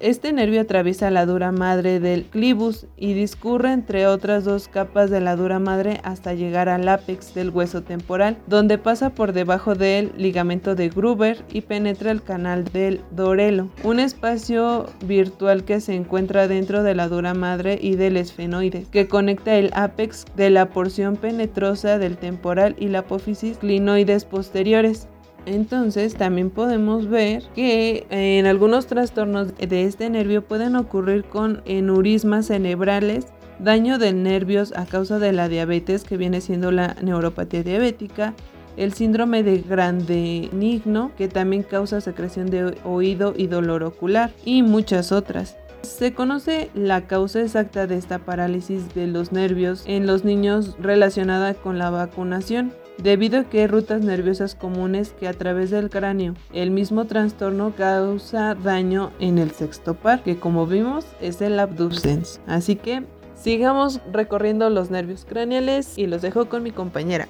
Este 0.00 0.32
nervio 0.32 0.62
atraviesa 0.62 1.10
la 1.10 1.26
dura 1.26 1.52
madre 1.52 2.00
del 2.00 2.24
clivus 2.24 2.86
y 2.96 3.12
discurre 3.12 3.70
entre 3.70 4.06
otras 4.06 4.44
dos 4.44 4.66
capas 4.66 5.10
de 5.10 5.20
la 5.20 5.36
dura 5.36 5.58
madre 5.58 6.00
hasta 6.04 6.32
llegar 6.32 6.70
al 6.70 6.88
ápex 6.88 7.34
del 7.34 7.50
hueso 7.50 7.82
temporal, 7.82 8.38
donde 8.46 8.78
pasa 8.78 9.10
por 9.10 9.34
debajo 9.34 9.74
del 9.74 10.10
ligamento 10.16 10.74
de 10.74 10.88
Gruber 10.88 11.44
y 11.52 11.60
penetra 11.60 12.12
el 12.12 12.22
canal 12.22 12.64
del 12.64 13.02
dorelo, 13.10 13.68
un 13.84 14.00
espacio 14.00 14.86
virtual 15.04 15.64
que 15.64 15.82
se 15.82 15.94
encuentra 15.94 16.48
dentro 16.48 16.82
de 16.82 16.94
la 16.94 17.08
dura 17.08 17.34
madre 17.34 17.78
y 17.78 17.96
del 17.96 18.16
esfenoide, 18.16 18.86
que 18.90 19.06
conecta 19.06 19.56
el 19.56 19.70
ápex 19.74 20.24
de 20.34 20.48
la 20.48 20.70
porción 20.70 21.16
penetrosa 21.16 21.98
del 21.98 22.16
temporal 22.16 22.74
y 22.78 22.88
la 22.88 23.00
apófisis 23.00 23.58
clinoides 23.58 24.24
posteriores. 24.24 25.08
Entonces 25.46 26.14
también 26.14 26.50
podemos 26.50 27.08
ver 27.08 27.42
que 27.54 28.06
en 28.10 28.46
algunos 28.46 28.86
trastornos 28.86 29.56
de 29.56 29.84
este 29.84 30.10
nervio 30.10 30.42
pueden 30.42 30.76
ocurrir 30.76 31.24
con 31.24 31.62
enurismas 31.64 32.46
cerebrales, 32.46 33.26
daño 33.58 33.98
de 33.98 34.12
nervios 34.12 34.72
a 34.76 34.86
causa 34.86 35.18
de 35.18 35.32
la 35.32 35.48
diabetes 35.48 36.04
que 36.04 36.16
viene 36.16 36.40
siendo 36.40 36.70
la 36.70 36.96
neuropatía 37.02 37.62
diabética, 37.62 38.34
el 38.76 38.92
síndrome 38.92 39.42
de 39.42 39.58
Grandenigno 39.58 41.12
que 41.16 41.28
también 41.28 41.62
causa 41.62 42.00
secreción 42.00 42.50
de 42.50 42.76
oído 42.84 43.34
y 43.36 43.46
dolor 43.46 43.82
ocular 43.82 44.32
y 44.44 44.62
muchas 44.62 45.12
otras. 45.12 45.56
Se 45.82 46.12
conoce 46.12 46.70
la 46.74 47.06
causa 47.06 47.40
exacta 47.40 47.86
de 47.86 47.96
esta 47.96 48.18
parálisis 48.18 48.94
de 48.94 49.06
los 49.06 49.32
nervios 49.32 49.82
en 49.86 50.06
los 50.06 50.24
niños 50.24 50.76
relacionada 50.78 51.54
con 51.54 51.78
la 51.78 51.88
vacunación 51.88 52.72
debido 53.02 53.40
a 53.40 53.44
que 53.44 53.60
hay 53.60 53.66
rutas 53.66 54.02
nerviosas 54.02 54.54
comunes 54.54 55.14
que 55.18 55.28
a 55.28 55.32
través 55.32 55.70
del 55.70 55.90
cráneo. 55.90 56.34
El 56.52 56.70
mismo 56.70 57.06
trastorno 57.06 57.74
causa 57.76 58.54
daño 58.54 59.12
en 59.20 59.38
el 59.38 59.50
sexto 59.50 59.94
par, 59.94 60.22
que 60.22 60.38
como 60.38 60.66
vimos 60.66 61.06
es 61.20 61.40
el 61.40 61.58
abducens. 61.58 62.40
Así 62.46 62.76
que 62.76 63.04
sigamos 63.34 64.00
recorriendo 64.12 64.70
los 64.70 64.90
nervios 64.90 65.24
craneales 65.28 65.96
y 65.96 66.06
los 66.06 66.22
dejo 66.22 66.48
con 66.48 66.62
mi 66.62 66.70
compañera. 66.70 67.28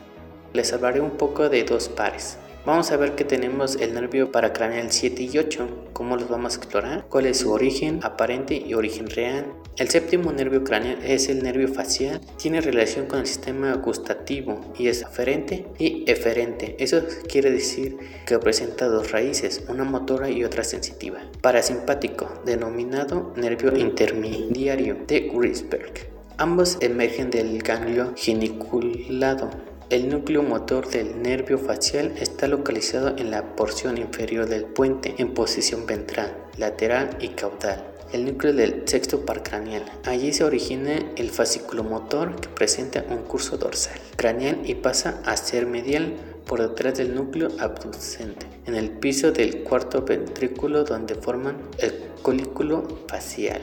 Les 0.53 0.73
hablaré 0.73 1.01
un 1.01 1.11
poco 1.11 1.49
de 1.49 1.65
dos 1.65 1.89
pares. 1.89 2.39
Vamos 2.67 2.93
a 2.93 2.99
ver 2.99 3.15
que 3.15 3.25
tenemos 3.25 3.77
el 3.77 3.95
nervio 3.95 4.31
paracraneal 4.31 4.93
7 4.93 5.23
y 5.23 5.39
8, 5.39 5.93
cómo 5.95 6.17
los 6.17 6.29
vamos 6.29 6.55
a 6.55 6.59
explorar, 6.59 7.07
cuál 7.09 7.25
es 7.25 7.39
su 7.39 7.51
origen 7.51 8.01
aparente 8.03 8.55
y 8.55 8.75
origen 8.75 9.09
real. 9.09 9.47
El 9.79 9.89
séptimo 9.89 10.31
nervio 10.31 10.63
craneal 10.63 11.03
es 11.03 11.31
el 11.31 11.43
nervio 11.43 11.69
facial, 11.69 12.21
tiene 12.37 12.61
relación 12.61 13.07
con 13.07 13.21
el 13.21 13.27
sistema 13.27 13.73
gustativo 13.77 14.61
y 14.79 14.89
es 14.89 15.03
aferente 15.03 15.65
y 15.79 16.05
eferente. 16.07 16.77
Eso 16.79 17.03
quiere 17.27 17.51
decir 17.51 17.97
que 18.27 18.39
presenta 18.39 18.89
dos 18.89 19.11
raíces, 19.11 19.65
una 19.69 19.85
motora 19.85 20.29
y 20.29 20.45
otra 20.45 20.63
sensitiva. 20.63 21.21
Parasimpático, 21.41 22.29
denominado 22.45 23.33
nervio 23.37 23.75
intermediario 23.75 24.99
de 25.07 25.31
Grisberg. 25.35 25.95
Ambos 26.37 26.77
emergen 26.83 27.31
del 27.31 27.63
ganglio 27.63 28.13
geniculado 28.17 29.49
el 29.91 30.09
núcleo 30.09 30.45
motor 30.45 30.89
del 30.89 31.21
nervio 31.21 31.59
facial 31.59 32.13
está 32.17 32.47
localizado 32.47 33.17
en 33.19 33.33
la 33.33 33.57
porción 33.57 33.99
inferior 33.99 34.47
del 34.47 34.65
puente 34.65 35.17
en 35.19 35.35
posición 35.35 35.85
ventral, 35.85 36.33
lateral 36.57 37.19
y 37.21 37.31
caudal. 37.31 37.85
El 38.13 38.25
núcleo 38.25 38.53
del 38.53 38.85
sexto 38.87 39.27
par 39.27 39.43
craneal. 39.43 39.85
Allí 40.05 40.33
se 40.33 40.45
origina 40.45 40.93
el 41.17 41.31
fascículo 41.31 41.83
motor 41.83 42.37
que 42.41 42.49
presenta 42.49 43.05
un 43.11 43.23
curso 43.23 43.57
dorsal 43.57 43.99
craneal 44.15 44.61
y 44.65 44.77
pasa 44.77 45.23
a 45.25 45.37
ser 45.37 45.67
medial 45.67 46.15
por 46.47 46.61
detrás 46.61 46.97
del 46.97 47.13
núcleo 47.13 47.49
abducente, 47.59 48.47
en 48.67 48.77
el 48.77 48.91
piso 48.91 49.33
del 49.33 49.65
cuarto 49.65 50.03
ventrículo 50.03 50.85
donde 50.85 51.17
forman 51.17 51.57
el 51.79 51.95
colículo 52.23 52.87
facial. 53.09 53.61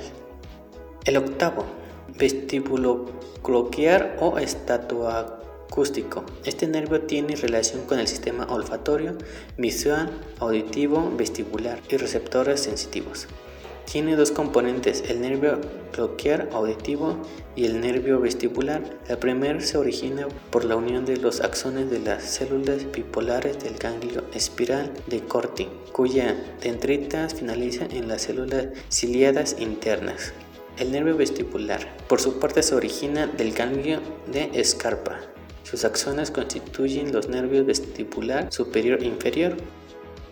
El 1.06 1.18
octavo, 1.18 1.64
vestíbulo 2.18 3.06
cloquiar 3.42 4.18
o 4.20 4.38
estatua 4.40 5.38
acústico. 5.68 6.24
Este 6.46 6.68
nervio 6.68 7.02
tiene 7.02 7.36
relación 7.36 7.84
con 7.84 8.00
el 8.00 8.08
sistema 8.08 8.46
olfatorio, 8.50 9.18
visual, 9.58 10.10
auditivo, 10.40 11.12
vestibular 11.16 11.80
y 11.90 11.98
receptores 11.98 12.62
sensitivos. 12.62 13.28
Tiene 13.92 14.18
dos 14.18 14.32
componentes, 14.32 15.04
el 15.08 15.22
nervio 15.22 15.62
cloquiar 15.94 16.50
auditivo 16.52 17.16
y 17.56 17.66
el 17.66 17.80
nervio 17.80 18.20
vestibular. 18.20 18.82
El 19.08 19.18
primero 19.18 19.62
se 19.62 19.78
origina 19.78 20.28
por 20.52 20.66
la 20.66 20.76
unión 20.76 21.06
de 21.06 21.16
los 21.16 21.40
axones 21.40 21.90
de 21.90 22.00
las 22.00 22.24
células 22.24 22.92
bipolares 22.92 23.64
del 23.64 23.78
ganglio 23.78 24.26
espiral 24.34 24.92
de 25.08 25.22
Corti, 25.22 25.70
cuya 25.94 26.36
dendritas 26.62 27.36
finaliza 27.36 27.86
en 27.86 28.10
las 28.10 28.24
células 28.24 28.68
ciliadas 28.92 29.56
internas. 29.58 30.34
El 30.78 30.92
nervio 30.92 31.16
vestibular, 31.16 31.88
por 32.10 32.20
su 32.20 32.40
parte, 32.40 32.64
se 32.64 32.76
origina 32.76 33.26
del 33.26 33.54
ganglio 33.54 34.02
de 34.32 34.64
Scarpa, 34.64 35.22
sus 35.68 35.84
axones 35.84 36.32
constituyen 36.32 37.12
los 37.12 37.28
nervios 37.28 37.66
vestibular 37.66 38.52
superior 38.54 39.04
e 39.04 39.08
inferior. 39.08 39.58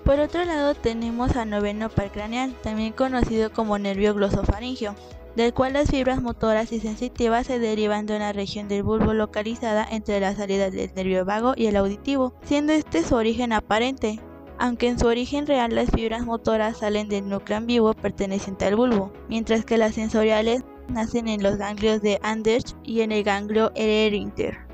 Por 0.05 0.19
otro 0.19 0.45
lado 0.45 0.75
tenemos 0.75 1.35
al 1.35 1.49
noveno 1.49 1.89
par 1.89 2.11
craneal, 2.11 2.53
también 2.63 2.93
conocido 2.93 3.51
como 3.51 3.77
nervio 3.77 4.13
glosofaringio, 4.13 4.95
del 5.35 5.53
cual 5.53 5.73
las 5.73 5.89
fibras 5.89 6.21
motoras 6.21 6.71
y 6.71 6.79
sensitivas 6.79 7.47
se 7.47 7.59
derivan 7.59 8.05
de 8.05 8.15
una 8.15 8.31
región 8.31 8.69
del 8.69 8.83
bulbo 8.83 9.13
localizada 9.13 9.85
entre 9.91 10.21
las 10.21 10.37
salidas 10.37 10.71
del 10.71 10.93
nervio 10.95 11.25
vago 11.25 11.53
y 11.57 11.65
el 11.65 11.75
auditivo, 11.75 12.33
siendo 12.45 12.71
este 12.71 13.03
su 13.03 13.15
origen 13.15 13.51
aparente, 13.51 14.21
aunque 14.57 14.87
en 14.87 14.97
su 14.97 15.07
origen 15.07 15.47
real 15.47 15.75
las 15.75 15.89
fibras 15.89 16.25
motoras 16.25 16.77
salen 16.77 17.09
del 17.09 17.27
núcleo 17.27 17.57
ambiguo 17.57 17.93
perteneciente 17.93 18.63
al 18.63 18.77
bulbo, 18.77 19.11
mientras 19.27 19.65
que 19.65 19.77
las 19.77 19.95
sensoriales 19.95 20.63
nacen 20.87 21.27
en 21.27 21.43
los 21.43 21.57
ganglios 21.57 22.01
de 22.01 22.19
Andersch 22.23 22.73
y 22.83 23.01
en 23.01 23.11
el 23.11 23.23
ganglio 23.23 23.73
Ererinter. 23.75 24.64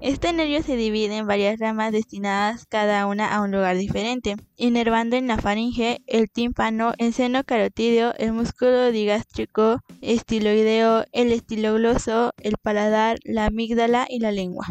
Este 0.00 0.32
nervio 0.32 0.62
se 0.62 0.76
divide 0.76 1.16
en 1.16 1.26
varias 1.26 1.58
ramas 1.58 1.90
destinadas 1.90 2.66
cada 2.66 3.06
una 3.06 3.34
a 3.34 3.40
un 3.40 3.50
lugar 3.50 3.76
diferente, 3.76 4.36
inervando 4.56 5.16
en 5.16 5.26
la 5.26 5.38
faringe, 5.38 6.02
el 6.06 6.30
tímpano, 6.30 6.92
el 6.98 7.14
seno 7.14 7.44
carotídeo, 7.44 8.12
el 8.18 8.32
músculo 8.32 8.92
digástrico, 8.92 9.80
estiloideo, 10.02 11.06
el 11.12 11.32
estilogloso, 11.32 12.32
el 12.42 12.56
paladar, 12.62 13.18
la 13.24 13.46
amígdala 13.46 14.06
y 14.08 14.20
la 14.20 14.32
lengua. 14.32 14.66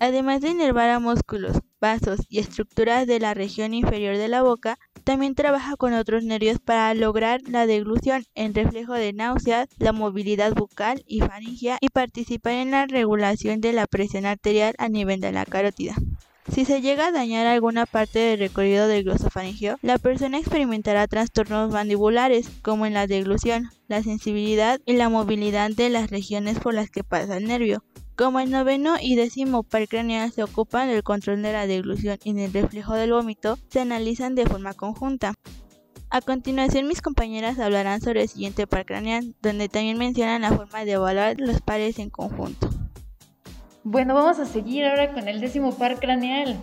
Además 0.00 0.40
de 0.40 0.50
inervar 0.50 0.90
a 0.90 0.98
músculos, 0.98 1.58
vasos 1.80 2.20
y 2.28 2.38
estructuras 2.38 3.06
de 3.06 3.20
la 3.20 3.34
región 3.34 3.74
inferior 3.74 4.16
de 4.16 4.28
la 4.28 4.42
boca, 4.42 4.78
también 5.04 5.34
trabaja 5.34 5.76
con 5.76 5.92
otros 5.92 6.24
nervios 6.24 6.58
para 6.58 6.92
lograr 6.94 7.40
la 7.46 7.66
deglución, 7.66 8.24
el 8.34 8.54
reflejo 8.54 8.94
de 8.94 9.12
náuseas, 9.12 9.68
la 9.78 9.92
movilidad 9.92 10.54
bucal 10.54 11.04
y 11.06 11.20
faringea 11.20 11.78
y 11.80 11.90
participar 11.90 12.54
en 12.54 12.70
la 12.70 12.86
regulación 12.86 13.60
de 13.60 13.72
la 13.72 13.86
presión 13.86 14.26
arterial 14.26 14.74
a 14.78 14.88
nivel 14.88 15.20
de 15.20 15.32
la 15.32 15.44
carótida. 15.44 15.94
Si 16.50 16.64
se 16.64 16.82
llega 16.82 17.06
a 17.06 17.12
dañar 17.12 17.46
alguna 17.46 17.86
parte 17.86 18.18
del 18.18 18.38
recorrido 18.38 18.86
del 18.86 19.04
glosofaringeo, 19.04 19.78
la 19.80 19.98
persona 19.98 20.38
experimentará 20.38 21.06
trastornos 21.06 21.70
mandibulares, 21.70 22.50
como 22.62 22.84
en 22.84 22.94
la 22.94 23.06
deglución, 23.06 23.70
la 23.88 24.02
sensibilidad 24.02 24.80
y 24.84 24.94
la 24.94 25.08
movilidad 25.08 25.70
de 25.70 25.88
las 25.88 26.10
regiones 26.10 26.58
por 26.58 26.74
las 26.74 26.90
que 26.90 27.02
pasa 27.02 27.38
el 27.38 27.46
nervio, 27.46 27.82
como 28.16 28.40
el 28.40 28.50
noveno 28.50 28.94
y 29.00 29.16
décimo 29.16 29.62
par 29.62 29.88
craneal 29.88 30.30
se 30.30 30.42
ocupan 30.42 30.88
del 30.88 31.02
control 31.02 31.42
de 31.42 31.52
la 31.52 31.66
deglución 31.66 32.18
y 32.24 32.32
del 32.32 32.52
reflejo 32.52 32.94
del 32.94 33.12
vómito, 33.12 33.58
se 33.68 33.80
analizan 33.80 34.34
de 34.34 34.46
forma 34.46 34.74
conjunta. 34.74 35.34
A 36.10 36.20
continuación 36.20 36.86
mis 36.86 37.02
compañeras 37.02 37.58
hablarán 37.58 38.00
sobre 38.00 38.22
el 38.22 38.28
siguiente 38.28 38.66
par 38.68 38.86
craneal, 38.86 39.34
donde 39.42 39.68
también 39.68 39.98
mencionan 39.98 40.42
la 40.42 40.52
forma 40.52 40.84
de 40.84 40.92
evaluar 40.92 41.36
los 41.40 41.60
pares 41.60 41.98
en 41.98 42.10
conjunto. 42.10 42.68
Bueno, 43.82 44.14
vamos 44.14 44.38
a 44.38 44.46
seguir 44.46 44.84
ahora 44.84 45.12
con 45.12 45.26
el 45.28 45.40
décimo 45.40 45.74
par 45.76 45.98
craneal. 45.98 46.56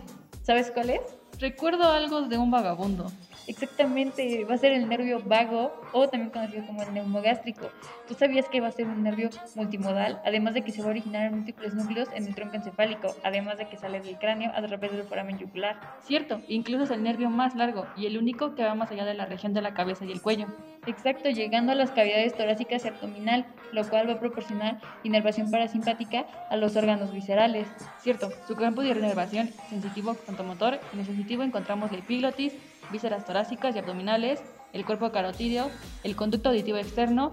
¿Sabes 0.44 0.72
cuál 0.72 0.92
es? 0.92 1.02
Recuerdo 1.38 1.92
algo 1.92 2.22
de 2.22 2.38
un 2.38 2.50
vagabundo. 2.50 3.12
Exactamente, 3.48 4.46
va 4.46 4.56
a 4.56 4.58
ser 4.58 4.72
el 4.72 4.88
nervio 4.88 5.22
vago 5.26 5.74
o 5.94 6.08
también 6.08 6.30
conocido 6.32 6.66
como 6.66 6.84
el 6.84 6.94
neumogástrico. 6.94 7.70
¿Tú 8.08 8.14
sabías 8.14 8.48
que 8.48 8.62
va 8.62 8.68
a 8.68 8.72
ser 8.72 8.86
un 8.86 9.04
nervio 9.04 9.30
multimodal? 9.56 10.22
Además 10.26 10.54
de 10.54 10.64
que 10.64 10.72
se 10.72 10.82
va 10.82 10.88
a 10.88 10.92
originar 10.92 11.26
en 11.26 11.38
múltiples 11.38 11.74
núcleos 11.74 12.08
en 12.14 12.28
el 12.28 12.36
tronco 12.36 12.56
encefálico, 12.56 13.16
además 13.24 13.58
de 13.58 13.68
que 13.68 13.78
sale 13.78 14.00
del 14.00 14.18
cráneo 14.20 14.52
a 14.56 14.62
través 14.62 14.92
del 14.92 15.04
foramen 15.04 15.40
yugular. 15.40 15.80
Cierto, 16.04 16.42
incluso 16.48 16.84
es 16.84 16.92
el 16.92 17.04
nervio 17.04 17.30
más 17.30 17.56
largo 17.56 17.88
y 17.98 18.06
el 18.06 18.18
único 18.18 18.56
que 18.56 18.64
va 18.64 18.76
más 18.76 18.92
allá 18.92 19.06
de 19.06 19.16
la 19.16 19.26
región 19.26 19.54
de 19.54 19.62
la 19.62 19.74
cabeza 19.74 20.06
y 20.06 20.12
el 20.12 20.22
cuello. 20.22 20.48
Exacto, 20.88 21.30
llegando 21.30 21.72
a 21.72 21.76
las 21.76 21.92
cavidades 21.92 22.36
torácicas 22.36 22.86
y 22.86 22.88
abdominal, 22.88 23.46
lo 23.72 23.88
cual 23.88 24.08
va 24.08 24.14
a 24.14 24.20
proporcionar 24.20 24.80
inervación 25.04 25.52
parasimpática 25.52 26.26
a 26.50 26.58
los 26.58 26.76
órganos 26.76 27.12
viscerales. 27.12 27.68
Cierto, 28.02 28.30
su 28.48 28.56
campo 28.56 28.82
de 28.82 28.90
inervación 28.90 29.50
sensitivo 29.70 30.16
tanto 30.26 30.44
motor, 30.44 30.80
en 30.94 31.00
el 31.00 31.06
sensitivo 31.06 31.44
encontramos 31.44 31.92
la 31.92 32.00
epiglotis, 32.00 32.54
vísceras 32.92 33.26
torácicas 33.26 33.76
y 33.76 33.80
abdominales, 33.80 34.42
el 34.74 34.86
cuerpo 34.86 35.12
carotídeo, 35.12 35.70
el 36.04 36.16
conducto 36.16 36.50
auditivo 36.50 36.78
externo, 36.78 37.32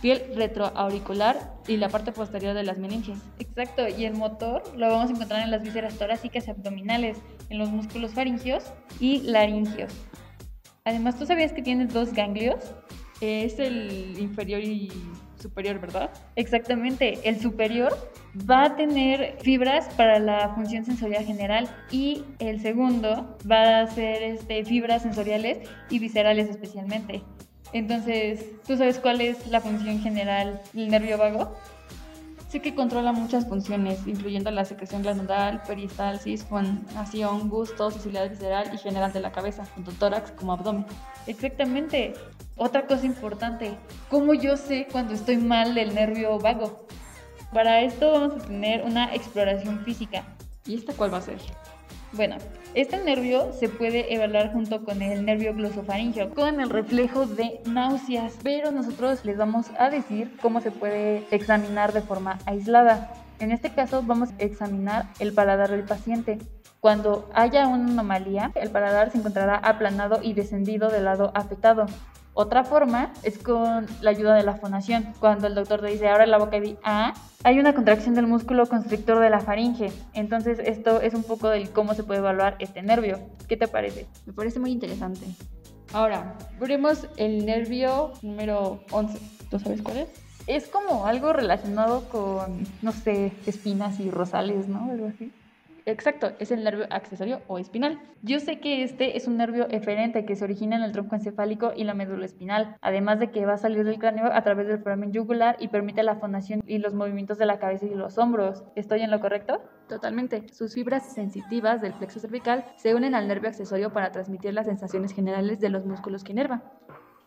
piel 0.00 0.22
retroauricular 0.34 1.54
y 1.66 1.76
la 1.76 1.88
parte 1.88 2.12
posterior 2.12 2.54
de 2.54 2.62
las 2.62 2.78
meninges. 2.78 3.18
Exacto, 3.38 3.88
y 3.88 4.04
el 4.04 4.14
motor 4.14 4.62
lo 4.76 4.88
vamos 4.88 5.10
a 5.10 5.12
encontrar 5.12 5.42
en 5.42 5.50
las 5.50 5.62
vísceras 5.62 5.94
torácicas 5.98 6.46
y 6.46 6.50
abdominales, 6.50 7.18
en 7.50 7.58
los 7.58 7.70
músculos 7.70 8.12
faringios 8.12 8.64
y 9.00 9.20
laringios. 9.22 9.92
Además, 10.84 11.18
¿tú 11.18 11.26
sabías 11.26 11.52
que 11.52 11.62
tienes 11.62 11.92
dos 11.92 12.12
ganglios? 12.12 12.56
Es 13.20 13.58
el 13.58 14.16
inferior 14.18 14.62
y 14.62 14.90
superior, 15.40 15.80
¿verdad? 15.80 16.10
Exactamente, 16.36 17.20
el 17.28 17.40
superior 17.40 17.92
va 18.48 18.64
a 18.64 18.76
tener 18.76 19.36
fibras 19.42 19.88
para 19.94 20.18
la 20.18 20.54
función 20.54 20.84
sensorial 20.84 21.24
general 21.24 21.68
y 21.90 22.24
el 22.38 22.60
segundo 22.60 23.36
va 23.50 23.80
a 23.80 23.86
ser 23.86 24.22
este, 24.22 24.64
fibras 24.64 25.02
sensoriales 25.02 25.68
y 25.90 25.98
viscerales 25.98 26.48
especialmente. 26.48 27.22
Entonces, 27.72 28.44
¿tú 28.66 28.76
sabes 28.76 28.98
cuál 28.98 29.20
es 29.20 29.46
la 29.48 29.60
función 29.60 30.00
general 30.00 30.60
del 30.72 30.88
nervio 30.88 31.18
vago? 31.18 31.54
Sé 32.48 32.62
que 32.62 32.74
controla 32.74 33.12
muchas 33.12 33.46
funciones, 33.46 34.06
incluyendo 34.06 34.50
la 34.50 34.64
secreción 34.64 35.02
glandular, 35.02 35.62
peristalsis, 35.64 36.44
fonación, 36.44 37.50
gusto, 37.50 37.90
sensibilidad 37.90 38.30
visceral 38.30 38.70
y 38.72 38.78
general 38.78 39.12
de 39.12 39.20
la 39.20 39.32
cabeza, 39.32 39.64
tanto 39.74 39.92
tórax 39.92 40.30
como 40.30 40.54
abdomen. 40.54 40.86
Exactamente. 41.26 42.14
Otra 42.56 42.86
cosa 42.86 43.04
importante, 43.04 43.76
¿cómo 44.08 44.32
yo 44.32 44.56
sé 44.56 44.88
cuando 44.90 45.12
estoy 45.12 45.36
mal 45.36 45.74
del 45.74 45.94
nervio 45.94 46.38
vago? 46.38 46.86
Para 47.52 47.82
esto 47.82 48.12
vamos 48.12 48.42
a 48.42 48.46
tener 48.46 48.82
una 48.82 49.14
exploración 49.14 49.84
física. 49.84 50.24
¿Y 50.66 50.74
esta 50.76 50.94
cuál 50.94 51.12
va 51.12 51.18
a 51.18 51.22
ser? 51.22 51.38
Bueno, 52.12 52.36
este 52.74 52.96
nervio 53.04 53.52
se 53.52 53.68
puede 53.68 54.14
evaluar 54.14 54.52
junto 54.52 54.82
con 54.82 55.02
el 55.02 55.26
nervio 55.26 55.54
glosofaringeo, 55.54 56.34
con 56.34 56.58
el 56.58 56.70
reflejo 56.70 57.26
de 57.26 57.60
náuseas, 57.66 58.34
pero 58.42 58.72
nosotros 58.72 59.24
les 59.26 59.36
vamos 59.36 59.66
a 59.78 59.90
decir 59.90 60.34
cómo 60.40 60.62
se 60.62 60.70
puede 60.70 61.26
examinar 61.30 61.92
de 61.92 62.00
forma 62.00 62.38
aislada. 62.46 63.12
En 63.40 63.52
este 63.52 63.70
caso 63.70 64.02
vamos 64.02 64.30
a 64.30 64.42
examinar 64.42 65.06
el 65.18 65.34
paladar 65.34 65.70
del 65.70 65.84
paciente. 65.84 66.38
Cuando 66.80 67.28
haya 67.34 67.66
una 67.66 67.90
anomalía, 67.92 68.52
el 68.54 68.70
paladar 68.70 69.10
se 69.10 69.18
encontrará 69.18 69.56
aplanado 69.56 70.20
y 70.22 70.32
descendido 70.32 70.88
del 70.88 71.04
lado 71.04 71.30
afectado. 71.34 71.86
Otra 72.40 72.62
forma 72.62 73.12
es 73.24 73.36
con 73.36 73.88
la 74.00 74.10
ayuda 74.10 74.36
de 74.36 74.44
la 74.44 74.54
fonación. 74.54 75.12
Cuando 75.18 75.48
el 75.48 75.56
doctor 75.56 75.80
te 75.80 75.88
dice, 75.88 76.06
abre 76.06 76.28
la 76.28 76.38
boca 76.38 76.56
y 76.58 76.60
di, 76.60 76.76
ah, 76.84 77.12
hay 77.42 77.58
una 77.58 77.74
contracción 77.74 78.14
del 78.14 78.28
músculo 78.28 78.64
constrictor 78.66 79.18
de 79.18 79.28
la 79.28 79.40
faringe. 79.40 79.90
Entonces, 80.12 80.60
esto 80.60 81.00
es 81.00 81.14
un 81.14 81.24
poco 81.24 81.48
de 81.48 81.66
cómo 81.66 81.94
se 81.94 82.04
puede 82.04 82.20
evaluar 82.20 82.54
este 82.60 82.80
nervio. 82.80 83.18
¿Qué 83.48 83.56
te 83.56 83.66
parece? 83.66 84.06
Me 84.24 84.32
parece 84.32 84.60
muy 84.60 84.70
interesante. 84.70 85.26
Ahora, 85.92 86.38
veremos 86.60 87.08
el 87.16 87.44
nervio 87.44 88.12
número 88.22 88.84
11. 88.92 89.18
¿Tú 89.50 89.58
sabes 89.58 89.82
cuál 89.82 89.96
es? 89.96 90.08
Es 90.46 90.68
como 90.68 91.06
algo 91.06 91.32
relacionado 91.32 92.08
con, 92.08 92.68
no 92.82 92.92
sé, 92.92 93.32
espinas 93.46 93.98
y 93.98 94.12
rosales, 94.12 94.68
¿no? 94.68 94.92
Algo 94.92 95.08
así. 95.08 95.32
Exacto, 95.88 96.32
es 96.38 96.50
el 96.50 96.64
nervio 96.64 96.86
accesorio 96.90 97.40
o 97.46 97.58
espinal. 97.58 97.98
Yo 98.20 98.40
sé 98.40 98.60
que 98.60 98.82
este 98.82 99.16
es 99.16 99.26
un 99.26 99.38
nervio 99.38 99.66
eferente 99.70 100.26
que 100.26 100.36
se 100.36 100.44
origina 100.44 100.76
en 100.76 100.82
el 100.82 100.92
tronco 100.92 101.14
encefálico 101.14 101.72
y 101.74 101.84
la 101.84 101.94
médula 101.94 102.26
espinal, 102.26 102.76
además 102.82 103.20
de 103.20 103.30
que 103.30 103.46
va 103.46 103.54
a 103.54 103.56
salir 103.56 103.84
del 103.84 103.98
cráneo 103.98 104.30
a 104.30 104.42
través 104.42 104.66
del 104.68 104.80
foramen 104.80 105.14
yugular 105.14 105.56
y 105.58 105.68
permite 105.68 106.02
la 106.02 106.16
fonación 106.16 106.62
y 106.66 106.76
los 106.76 106.92
movimientos 106.92 107.38
de 107.38 107.46
la 107.46 107.58
cabeza 107.58 107.86
y 107.86 107.94
los 107.94 108.18
hombros. 108.18 108.64
¿Estoy 108.76 109.00
en 109.00 109.10
lo 109.10 109.18
correcto? 109.18 109.62
Totalmente. 109.88 110.44
Sus 110.52 110.74
fibras 110.74 111.10
sensitivas 111.14 111.80
del 111.80 111.94
plexo 111.94 112.20
cervical 112.20 112.66
se 112.76 112.94
unen 112.94 113.14
al 113.14 113.26
nervio 113.26 113.48
accesorio 113.48 113.90
para 113.90 114.12
transmitir 114.12 114.52
las 114.52 114.66
sensaciones 114.66 115.14
generales 115.14 115.58
de 115.58 115.70
los 115.70 115.86
músculos 115.86 116.22
que 116.22 116.32
inerva. 116.32 116.64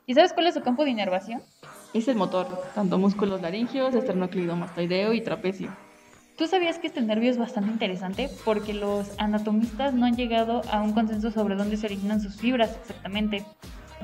¿Y 0.05 0.13
sabes 0.13 0.33
cuál 0.33 0.45
es 0.45 0.53
su 0.53 0.61
campo 0.61 0.83
de 0.83 0.91
inervación? 0.91 1.41
Es 1.95 2.07
el 2.07 2.15
motor, 2.15 2.45
tanto 2.75 2.99
músculos 2.99 3.41
laringeos, 3.41 3.95
esternocleidomastoideo 3.95 5.13
y 5.13 5.21
trapecio. 5.21 5.71
¿Tú 6.37 6.47
sabías 6.47 6.79
que 6.79 6.87
este 6.87 7.01
nervio 7.01 7.29
es 7.29 7.37
bastante 7.37 7.71
interesante? 7.71 8.29
Porque 8.45 8.73
los 8.73 9.11
anatomistas 9.19 9.93
no 9.93 10.05
han 10.05 10.15
llegado 10.15 10.61
a 10.71 10.81
un 10.81 10.93
consenso 10.93 11.29
sobre 11.31 11.55
dónde 11.55 11.77
se 11.77 11.85
originan 11.85 12.21
sus 12.21 12.35
fibras 12.35 12.77
exactamente. 12.81 13.45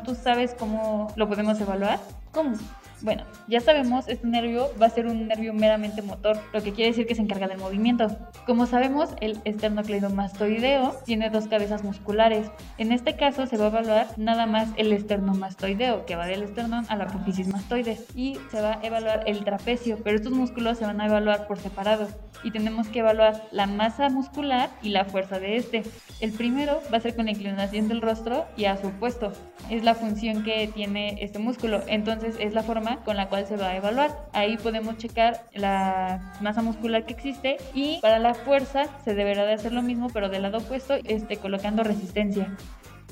¿Tú 0.06 0.14
sabes 0.14 0.54
cómo 0.54 1.12
lo 1.16 1.28
podemos 1.28 1.60
evaluar? 1.60 2.00
¿Cómo? 2.32 2.56
Bueno, 3.02 3.24
ya 3.48 3.62
sabemos, 3.62 4.08
este 4.08 4.26
nervio 4.26 4.70
va 4.82 4.88
a 4.88 4.90
ser 4.90 5.06
un 5.06 5.28
nervio 5.28 5.54
meramente 5.54 6.02
motor, 6.02 6.40
lo 6.52 6.64
que 6.64 6.74
quiere 6.74 6.90
decir 6.90 7.06
que 7.06 7.14
se 7.14 7.22
encarga 7.22 7.48
del 7.48 7.60
movimiento. 7.60 8.08
Como 8.48 8.66
sabemos, 8.66 9.12
el 9.22 9.40
esternocleidomastoideo 9.46 10.96
tiene 11.06 11.30
dos 11.30 11.48
cabezas 11.48 11.84
musculares. 11.84 12.50
En 12.80 12.92
este 12.92 13.16
caso 13.16 13.46
se 13.46 13.58
va 13.58 13.66
a 13.66 13.68
evaluar 13.68 14.08
nada 14.18 14.48
más 14.48 14.70
el 14.78 14.92
esternomastoideo, 14.94 16.08
que 16.08 16.16
va 16.16 16.26
del 16.26 16.42
esternón 16.42 16.86
a 16.90 16.96
la 16.96 17.04
apófisis 17.04 17.48
mastoides, 17.48 18.04
y 18.16 18.40
se 18.50 18.62
va 18.62 18.80
a 18.82 18.84
evaluar 18.84 19.24
el 19.28 19.44
trapecio, 19.44 20.00
pero 20.04 20.18
estos 20.18 20.34
músculos 20.34 20.80
se 20.80 20.86
van 20.86 21.00
a 21.00 21.06
evaluar 21.06 21.46
por 21.46 21.60
separado 21.60 22.08
y 22.44 22.52
tenemos 22.52 22.88
que 22.88 23.00
evaluar 23.00 23.44
la 23.52 23.66
masa 23.66 24.10
muscular 24.10 24.70
y 24.82 24.90
la 24.90 25.06
fuerza 25.06 25.40
de 25.40 25.58
este. 25.58 25.84
El 26.20 26.32
primero 26.32 26.82
va 26.92 26.98
a 26.98 27.02
ser 27.02 27.16
con 27.16 27.26
la 27.26 27.32
inclinación 27.32 27.88
del 27.88 28.02
rostro 28.02 28.46
y 28.56 28.66
a 28.66 28.78
su 28.78 28.92
puesto. 28.92 29.34
Es 29.70 29.84
la 29.84 29.96
función 29.96 30.44
que 30.44 30.68
tiene 30.68 31.18
este 31.24 31.40
músculo, 31.40 31.82
entonces 31.88 32.36
es 32.40 32.54
la 32.54 32.64
forma 32.64 32.87
con 33.04 33.18
la 33.18 33.30
cual 33.30 33.46
se 33.46 33.58
va 33.58 33.70
a 33.70 33.76
evaluar. 33.76 34.30
Ahí 34.34 34.58
podemos 34.58 34.98
checar 34.98 35.46
la 35.54 36.34
masa 36.42 36.62
muscular 36.62 37.06
que 37.06 37.14
existe 37.14 37.58
y 37.74 38.00
para 38.02 38.20
la 38.20 38.34
fuerza 38.34 38.86
se 39.04 39.14
deberá 39.14 39.46
de 39.46 39.54
hacer 39.54 39.74
lo 39.74 39.82
mismo 39.82 40.08
pero 40.14 40.30
del 40.30 40.44
lado 40.44 40.60
opuesto 40.60 40.96
este, 41.04 41.38
colocando 41.38 41.84
resistencia. 41.84 42.56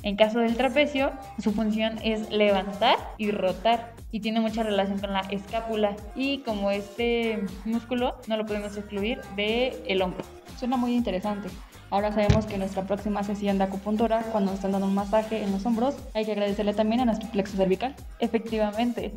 En 0.02 0.16
caso 0.16 0.38
del 0.38 0.56
trapecio, 0.56 1.10
su 1.42 1.52
función 1.52 1.98
es 2.04 2.30
levantar 2.30 2.96
y 3.18 3.30
rotar 3.30 3.94
y 4.12 4.20
tiene 4.20 4.40
mucha 4.40 4.62
relación 4.62 4.98
con 4.98 5.12
la 5.12 5.20
escápula 5.30 5.96
y 6.14 6.38
como 6.38 6.70
este 6.70 7.44
músculo 7.64 8.16
no 8.28 8.36
lo 8.36 8.46
podemos 8.46 8.76
excluir 8.76 9.20
del 9.34 9.74
el 9.86 10.02
hombro. 10.02 10.24
Suena 10.58 10.76
muy 10.76 10.94
interesante. 10.94 11.48
Ahora 11.90 12.12
sabemos 12.12 12.46
que 12.46 12.54
en 12.54 12.60
nuestra 12.60 12.82
próxima 12.82 13.22
sesión 13.22 13.58
de 13.58 13.64
acupuntura, 13.64 14.22
cuando 14.32 14.50
nos 14.50 14.58
están 14.58 14.72
dando 14.72 14.88
un 14.88 14.94
masaje 14.94 15.42
en 15.42 15.52
los 15.52 15.64
hombros, 15.66 15.96
hay 16.14 16.24
que 16.24 16.32
agradecerle 16.32 16.74
también 16.74 17.00
a 17.00 17.04
nuestro 17.04 17.30
plexo 17.30 17.56
cervical. 17.56 17.94
Efectivamente. 18.18 19.12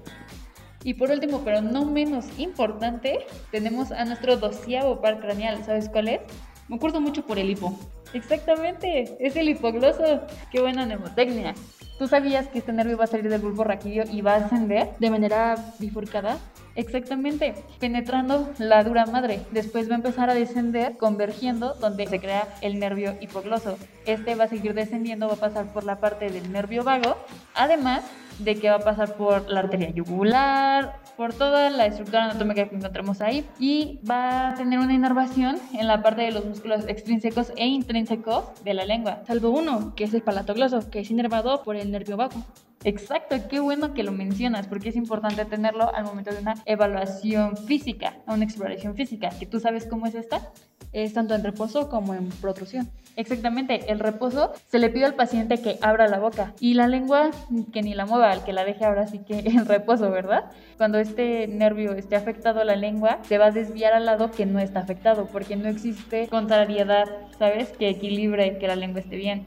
Y 0.83 0.93
por 0.93 1.11
último, 1.11 1.41
pero 1.43 1.61
no 1.61 1.85
menos 1.85 2.25
importante, 2.37 3.25
tenemos 3.51 3.91
a 3.91 4.05
nuestro 4.05 4.37
doceavo 4.37 5.01
par 5.01 5.19
craneal. 5.19 5.63
¿Sabes 5.63 5.89
cuál 5.89 6.07
es? 6.07 6.21
Me 6.67 6.75
acuerdo 6.77 7.01
mucho 7.01 7.25
por 7.25 7.37
el 7.39 7.49
hipo. 7.49 7.77
Exactamente, 8.13 9.17
es 9.19 9.35
el 9.35 9.49
hipogloso. 9.49 10.21
Qué 10.51 10.61
buena 10.61 10.85
mnemotecnia. 10.85 11.53
¿Tú 11.97 12.07
sabías 12.07 12.47
que 12.47 12.59
este 12.59 12.71
nervio 12.71 12.97
va 12.97 13.03
a 13.03 13.07
salir 13.07 13.29
del 13.29 13.41
bulbo 13.41 13.65
raquídeo 13.65 14.05
y 14.09 14.21
va 14.21 14.35
a 14.35 14.45
ascender 14.45 14.95
de 14.99 15.09
manera 15.09 15.55
bifurcada? 15.79 16.37
Exactamente, 16.79 17.55
penetrando 17.77 18.53
la 18.57 18.85
dura 18.85 19.05
madre. 19.05 19.41
Después 19.51 19.89
va 19.89 19.95
a 19.95 19.97
empezar 19.97 20.29
a 20.29 20.33
descender, 20.33 20.95
convergiendo, 20.95 21.73
donde 21.73 22.07
se 22.07 22.21
crea 22.21 22.47
el 22.61 22.79
nervio 22.79 23.17
hipogloso. 23.19 23.77
Este 24.05 24.35
va 24.35 24.45
a 24.45 24.47
seguir 24.47 24.73
descendiendo, 24.73 25.27
va 25.27 25.33
a 25.33 25.37
pasar 25.37 25.73
por 25.73 25.83
la 25.83 25.99
parte 25.99 26.29
del 26.29 26.53
nervio 26.53 26.85
vago. 26.85 27.17
Además, 27.53 28.05
de 28.39 28.55
que 28.55 28.69
va 28.69 28.77
a 28.77 28.79
pasar 28.79 29.15
por 29.15 29.49
la 29.49 29.59
arteria 29.59 29.89
yugular, 29.89 31.01
por 31.17 31.33
toda 31.33 31.69
la 31.69 31.85
estructura 31.85 32.23
anatómica 32.23 32.69
que 32.69 32.77
encontramos 32.77 33.19
ahí 33.19 33.45
y 33.59 33.99
va 34.09 34.51
a 34.51 34.53
tener 34.53 34.79
una 34.79 34.93
inervación 34.93 35.59
en 35.73 35.85
la 35.85 36.01
parte 36.01 36.21
de 36.21 36.31
los 36.31 36.45
músculos 36.45 36.87
extrínsecos 36.87 37.51
e 37.57 37.67
intrínsecos 37.67 38.45
de 38.63 38.73
la 38.73 38.85
lengua. 38.85 39.21
Salvo 39.27 39.49
uno, 39.49 39.93
que 39.97 40.05
es 40.05 40.13
el 40.13 40.21
palatogloso, 40.21 40.89
que 40.89 41.01
es 41.01 41.11
inervado 41.11 41.61
por 41.63 41.75
el 41.75 41.91
nervio 41.91 42.15
vago. 42.15 42.41
Exacto, 42.85 43.35
qué 43.49 43.59
bueno 43.59 43.93
que 43.93 44.03
lo 44.03 44.13
mencionas, 44.13 44.67
porque 44.67 44.89
es 44.89 44.95
importante 44.95 45.43
tenerlo 45.43 45.93
al 45.93 46.05
momento 46.05 46.31
de 46.31 46.39
una 46.39 46.55
evaluación 46.65 47.57
física, 47.57 48.15
una 48.25 48.45
exploración 48.45 48.95
física, 48.95 49.29
que 49.37 49.45
tú 49.45 49.59
sabes 49.59 49.85
cómo 49.85 50.07
es 50.07 50.15
esta. 50.15 50.51
Es 50.91 51.13
tanto 51.13 51.35
en 51.35 51.43
reposo 51.43 51.87
como 51.87 52.15
en 52.15 52.29
protrusión. 52.29 52.89
Exactamente, 53.15 53.91
el 53.91 53.99
reposo 53.99 54.53
se 54.67 54.79
le 54.79 54.89
pide 54.89 55.05
al 55.05 55.13
paciente 55.13 55.61
que 55.61 55.77
abra 55.81 56.07
la 56.07 56.19
boca 56.19 56.53
y 56.59 56.73
la 56.73 56.87
lengua 56.87 57.29
que 57.73 57.83
ni 57.83 57.93
la 57.93 58.05
mueva, 58.05 58.31
al 58.31 58.43
que 58.43 58.53
la 58.53 58.63
deje 58.63 58.85
ahora 58.85 59.05
sí 59.05 59.19
que 59.19 59.39
en 59.39 59.65
reposo, 59.65 60.09
¿verdad? 60.09 60.45
Cuando 60.77 60.97
este 60.97 61.47
nervio 61.47 61.93
esté 61.93 62.15
afectado 62.15 62.63
la 62.63 62.75
lengua, 62.75 63.19
se 63.23 63.37
va 63.37 63.47
a 63.47 63.51
desviar 63.51 63.93
al 63.93 64.05
lado 64.05 64.31
que 64.31 64.45
no 64.45 64.57
está 64.57 64.79
afectado, 64.79 65.27
porque 65.27 65.57
no 65.57 65.67
existe 65.67 66.27
contrariedad, 66.27 67.05
¿sabes? 67.37 67.69
Que 67.69 67.89
equilibre 67.89 68.57
que 68.57 68.67
la 68.67 68.77
lengua 68.77 69.01
esté 69.01 69.17
bien. 69.17 69.45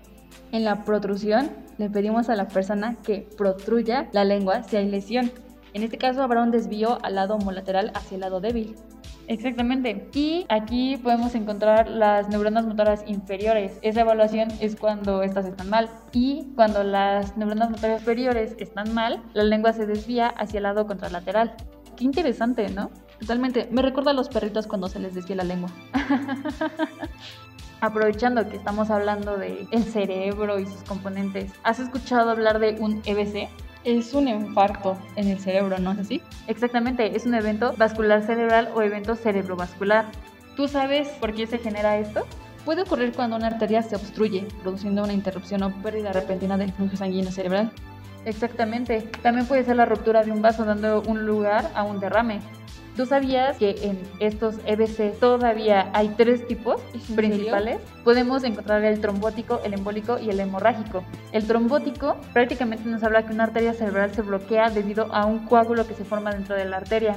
En 0.53 0.65
la 0.65 0.85
protrusión, 0.85 1.51
le 1.79 1.89
pedimos 1.89 2.29
a 2.29 2.37
la 2.37 2.47
persona 2.47 2.97
que 3.03 3.27
protruya 3.37 4.09
la 4.13 4.25
lengua 4.25 4.63
si 4.63 4.77
hay 4.77 4.89
lesión. 4.89 5.33
En 5.73 5.83
este 5.83 5.97
caso 5.97 6.23
habrá 6.23 6.43
un 6.43 6.51
desvío 6.51 6.99
al 7.03 7.15
lado 7.15 7.37
homolateral 7.37 7.91
hacia 7.95 8.17
el 8.17 8.21
lado 8.21 8.41
débil. 8.41 8.77
Exactamente. 9.29 10.11
Y 10.13 10.45
aquí 10.51 10.99
podemos 10.99 11.35
encontrar 11.35 11.89
las 11.89 12.29
neuronas 12.29 12.67
motoras 12.67 13.03
inferiores. 13.07 13.79
Esa 13.81 14.03
evaluación 14.03 14.49
es 14.61 14.77
cuando 14.77 15.23
estas 15.23 15.47
están 15.47 15.71
mal. 15.71 15.89
Y 16.13 16.53
cuando 16.55 16.83
las 16.83 17.35
neuronas 17.39 17.71
motoras 17.71 18.01
inferiores 18.01 18.55
están 18.59 18.93
mal, 18.93 19.23
la 19.33 19.45
lengua 19.45 19.73
se 19.73 19.87
desvía 19.87 20.29
hacia 20.29 20.59
el 20.59 20.65
lado 20.65 20.87
contralateral. 20.87 21.55
Qué 21.97 22.05
interesante, 22.05 22.69
¿no? 22.69 22.91
Totalmente. 23.21 23.69
Me 23.71 23.81
recuerda 23.81 24.11
a 24.11 24.15
los 24.15 24.29
perritos 24.29 24.67
cuando 24.67 24.89
se 24.89 24.99
les 24.99 25.15
desvía 25.15 25.37
la 25.37 25.45
lengua. 25.45 25.71
Aprovechando 27.83 28.49
que 28.49 28.57
estamos 28.57 28.91
hablando 28.91 29.37
de 29.37 29.67
el 29.73 29.83
cerebro 29.83 30.61
y 30.61 30.67
sus 30.67 30.85
componentes, 30.85 31.51
¿has 31.65 31.81
escuchado 31.81 32.31
hablar 32.31 32.61
de 32.61 32.77
un 32.79 33.03
EBC? 33.05 33.49
Es 33.83 34.15
un 34.15 34.29
infarto 34.29 34.97
en 35.17 35.27
el 35.27 35.41
cerebro, 35.41 35.77
¿no 35.81 35.91
es 35.91 35.99
así? 35.99 36.23
Exactamente, 36.47 37.17
es 37.17 37.27
un 37.27 37.35
evento 37.35 37.75
vascular 37.77 38.23
cerebral 38.23 38.71
o 38.73 38.83
evento 38.83 39.17
cerebrovascular. 39.17 40.05
¿Tú 40.55 40.69
sabes 40.69 41.09
por 41.19 41.35
qué 41.35 41.49
se 41.49 41.59
genera 41.59 41.99
esto? 41.99 42.25
Puede 42.65 42.83
ocurrir 42.83 43.15
cuando 43.15 43.35
una 43.35 43.49
arteria 43.49 43.83
se 43.83 43.97
obstruye, 43.97 44.47
produciendo 44.63 45.03
una 45.03 45.13
interrupción 45.13 45.65
o 45.65 45.73
pérdida 45.83 46.13
repentina 46.13 46.57
del 46.57 46.73
flujo 46.73 46.97
sanguíneo 46.97 47.33
cerebral. 47.33 47.73
Exactamente. 48.25 49.01
También 49.25 49.47
puede 49.47 49.65
ser 49.65 49.75
la 49.75 49.87
ruptura 49.87 50.23
de 50.23 50.31
un 50.31 50.41
vaso 50.41 50.65
dando 50.65 51.03
un 51.09 51.27
lugar 51.27 51.69
a 51.75 51.83
un 51.83 51.99
derrame. 51.99 52.41
¿Tú 52.97 53.07
sabías 53.07 53.57
que 53.57 53.75
en 53.83 53.99
estos 54.21 54.57
EBC 54.67 55.19
todavía 55.19 55.91
hay 55.95 56.09
tres 56.11 56.47
tipos 56.47 56.79
principales? 57.17 57.81
Podemos 58.05 58.45
encontrar 58.45 58.85
el 58.85 59.01
trombótico, 59.01 59.61
el 59.65 59.73
embólico 59.73 60.19
y 60.19 60.29
el 60.29 60.39
hemorrágico. 60.39 61.03
El 61.33 61.47
trombótico 61.47 62.19
prácticamente 62.35 62.87
nos 62.91 63.03
habla 63.03 63.25
que 63.25 63.33
una 63.33 63.45
arteria 63.45 63.73
cerebral 63.73 64.13
se 64.13 64.21
bloquea 64.21 64.69
debido 64.69 65.11
a 65.15 65.25
un 65.25 65.47
coágulo 65.47 65.87
que 65.87 65.95
se 65.95 66.05
forma 66.05 66.33
dentro 66.33 66.55
de 66.55 66.67
la 66.67 66.77
arteria. 66.77 67.17